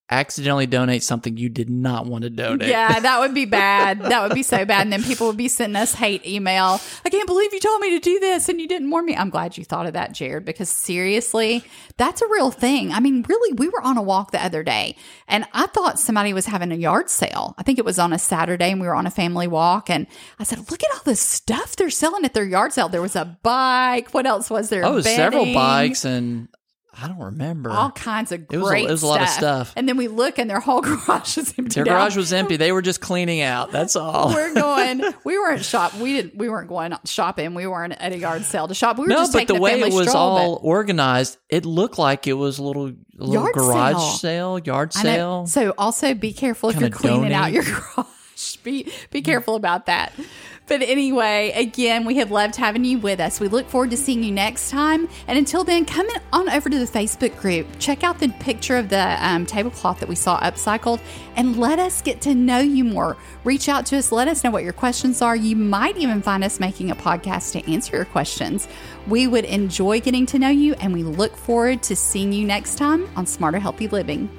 accidentally 0.10 0.68
donate 0.68 1.02
something 1.02 1.36
you 1.36 1.50
did 1.50 1.70
not 1.70 2.06
want 2.06 2.24
to 2.24 2.30
donate. 2.30 2.70
Yeah, 2.70 3.00
that 3.00 3.20
would 3.20 3.34
be 3.34 3.46
bad. 3.46 4.02
that 4.02 4.22
would 4.22 4.36
be 4.36 4.44
so 4.44 4.64
bad. 4.66 4.82
And 4.82 4.94
then 4.94 5.04
people 5.04 5.28
would 5.28 5.38
be 5.38 5.48
sending 5.48 5.76
us 5.76 5.96
hate 5.96 6.26
email. 6.26 6.80
I 7.04 7.10
can't 7.10 7.26
believe 7.26 7.54
you 7.54 7.60
told 7.60 7.82
me 7.82 7.90
to 7.92 8.00
do 8.00 8.20
this 8.20 8.48
and 8.48 8.62
you 8.62 8.68
didn't 8.68 8.92
warn 8.92 9.06
me. 9.06 9.16
I'm 9.16 9.30
glad 9.30 9.58
you 9.58 9.64
thought 9.64 9.88
of 9.88 9.94
that, 9.94 10.14
Jared, 10.14 10.46
because 10.46 10.70
seriously, 10.70 11.64
that's 11.98 12.22
a 12.22 12.28
real 12.28 12.52
thing. 12.52 12.92
I 12.92 13.00
mean, 13.00 13.26
really, 13.28 13.54
we 13.54 13.68
were 13.68 13.82
on 13.82 13.98
a 13.98 14.02
walk 14.04 14.32
the 14.32 14.44
other 14.44 14.64
day 14.64 14.96
and 15.28 15.46
I 15.54 15.66
thought 15.68 16.00
somebody 16.00 16.34
was 16.34 16.46
having 16.46 16.72
a 16.72 16.76
yard 16.76 17.10
sale. 17.10 17.56
I 17.58 17.64
think 17.64 17.80
it 17.80 17.86
was 17.86 17.98
on 17.98 18.14
a 18.14 18.20
Saturday 18.20 18.72
and 18.72 18.80
we 18.80 18.88
were 18.88 18.96
on 18.96 19.08
a 19.08 19.12
family 19.12 19.48
walk. 19.48 19.90
And 19.90 20.06
I 20.40 20.44
said, 20.44 20.60
look 20.70 20.84
at 20.84 20.92
all 20.94 21.02
this 21.04 21.22
stuff 21.22 21.76
they're 21.76 21.90
selling 21.90 22.26
at 22.26 22.34
their 22.34 22.46
yard 22.46 22.74
sale. 22.74 22.90
There 22.90 23.02
was 23.02 23.16
a 23.16 23.38
bike. 23.42 24.14
What 24.14 24.28
else 24.28 24.50
was 24.52 24.70
there? 24.70 24.86
Oh, 24.86 25.02
several 25.02 25.52
bikes 25.54 26.06
and 26.06 26.48
I 27.02 27.08
don't 27.08 27.20
remember. 27.20 27.72
all 27.72 27.92
kinds 27.92 28.32
of 28.32 28.42
It 28.50 28.58
was 28.58 28.68
a- 28.68 28.70
great 28.72 28.86
it 28.86 28.92
was 28.92 29.04
a 29.04 29.08
lot 29.08 29.22
of 29.22 29.30
stuff. 29.30 29.74
And 29.76 29.88
then 29.90 29.98
we 29.98 30.08
look 30.08 30.40
and 30.40 30.50
their 30.50 30.60
whole 30.60 30.82
garage 30.82 31.38
is 31.38 31.54
empty. 31.58 31.76
Their 31.76 31.86
now. 31.86 31.92
garage 32.00 32.16
was 32.16 32.32
empty. 32.32 32.56
They 32.58 32.72
were 32.72 32.82
just 32.82 33.02
cleaning 33.02 33.42
out. 33.42 33.72
That's 33.72 33.96
all. 33.96 34.34
we're 34.34 34.54
going. 34.56 35.02
We 35.24 35.38
weren't 35.38 35.66
shop. 35.66 35.94
We 35.96 36.14
didn't. 36.14 36.38
We 36.38 36.50
weren't 36.50 36.70
going 36.70 36.94
shopping. 37.06 37.54
We 37.54 37.68
weren't 37.68 37.94
at 37.94 38.14
a 38.14 38.18
yard 38.18 38.44
sale 38.46 38.68
to 38.68 38.74
shop. 38.74 38.98
We 38.98 39.04
were 39.04 39.10
no, 39.10 39.16
just 39.18 39.34
but 39.34 39.48
the 39.48 39.60
way 39.60 39.82
it 39.82 39.94
was 39.94 40.08
stroll, 40.10 40.18
all 40.38 40.60
organized, 40.64 41.38
it 41.50 41.66
looked 41.66 41.98
like 41.98 42.28
it 42.28 42.34
was 42.34 42.60
a 42.60 42.64
little, 42.64 42.88
a 42.88 42.94
little 43.18 43.34
Yard 43.44 43.54
garage 43.56 43.94
sale. 43.96 44.18
sale, 44.18 44.60
yard 44.60 44.94
sale. 44.94 45.48
So 45.48 45.74
also 45.78 46.14
be 46.14 46.32
careful 46.34 46.70
if 46.70 46.76
Kinda 46.76 46.90
you're 46.90 46.98
cleaning 46.98 47.34
out 47.34 47.52
your 47.52 47.64
garage. 47.96 48.06
Be 48.64 48.92
be 49.12 49.22
careful 49.22 49.56
about 49.56 49.86
that. 49.86 50.12
But 50.68 50.82
anyway, 50.82 51.52
again, 51.56 52.06
we 52.06 52.16
have 52.16 52.32
loved 52.32 52.56
having 52.56 52.86
you 52.86 52.98
with 52.98 53.20
us. 53.20 53.40
We 53.40 53.48
look 53.48 53.70
forward 53.70 53.92
to 53.92 53.98
seeing 53.98 54.24
you 54.24 54.32
next 54.32 54.72
time. 54.72 55.08
And 55.28 55.38
until 55.38 55.64
then, 55.64 55.86
come 55.86 56.08
on 56.34 56.50
over 56.50 56.70
to 56.70 56.80
the 56.80 56.86
Facebook 56.86 57.38
group. 57.40 57.68
Check 57.78 58.04
out 58.04 58.18
the 58.18 58.30
picture 58.40 58.76
of 58.76 58.90
the 58.90 59.18
um, 59.24 59.46
tablecloth 59.46 60.00
that 60.00 60.10
we 60.10 60.16
saw 60.16 60.40
upcycled 60.40 61.02
and 61.36 61.58
let 61.58 61.78
us 61.78 62.02
get 62.02 62.20
to 62.22 62.34
know 62.34 62.60
you 62.60 62.84
more. 62.84 63.16
Reach 63.44 63.70
out 63.70 63.86
to 63.88 63.98
us. 63.98 64.12
Let 64.12 64.28
us 64.28 64.44
know 64.44 64.50
what 64.50 64.64
your 64.64 64.74
questions 64.74 65.22
are. 65.22 65.36
You 65.36 65.56
might 65.56 65.98
even 65.98 66.24
find 66.24 66.44
us 66.44 66.60
making 66.60 66.90
a 66.90 66.96
podcast 66.96 67.52
to 67.52 67.72
answer 67.72 67.98
your 67.98 68.06
questions. 68.06 68.68
We 69.08 69.28
would 69.28 69.46
enjoy 69.46 70.00
getting 70.00 70.26
to 70.28 70.40
know 70.40 70.50
you, 70.50 70.74
and 70.76 70.94
we 70.94 71.04
look 71.04 71.36
forward 71.36 71.84
to 71.84 71.96
seeing 71.96 72.34
you 72.34 72.44
next 72.46 72.76
time 72.76 73.08
on 73.16 73.28
Smarter 73.28 73.60
Healthy 73.60 73.90
Living. 73.90 74.30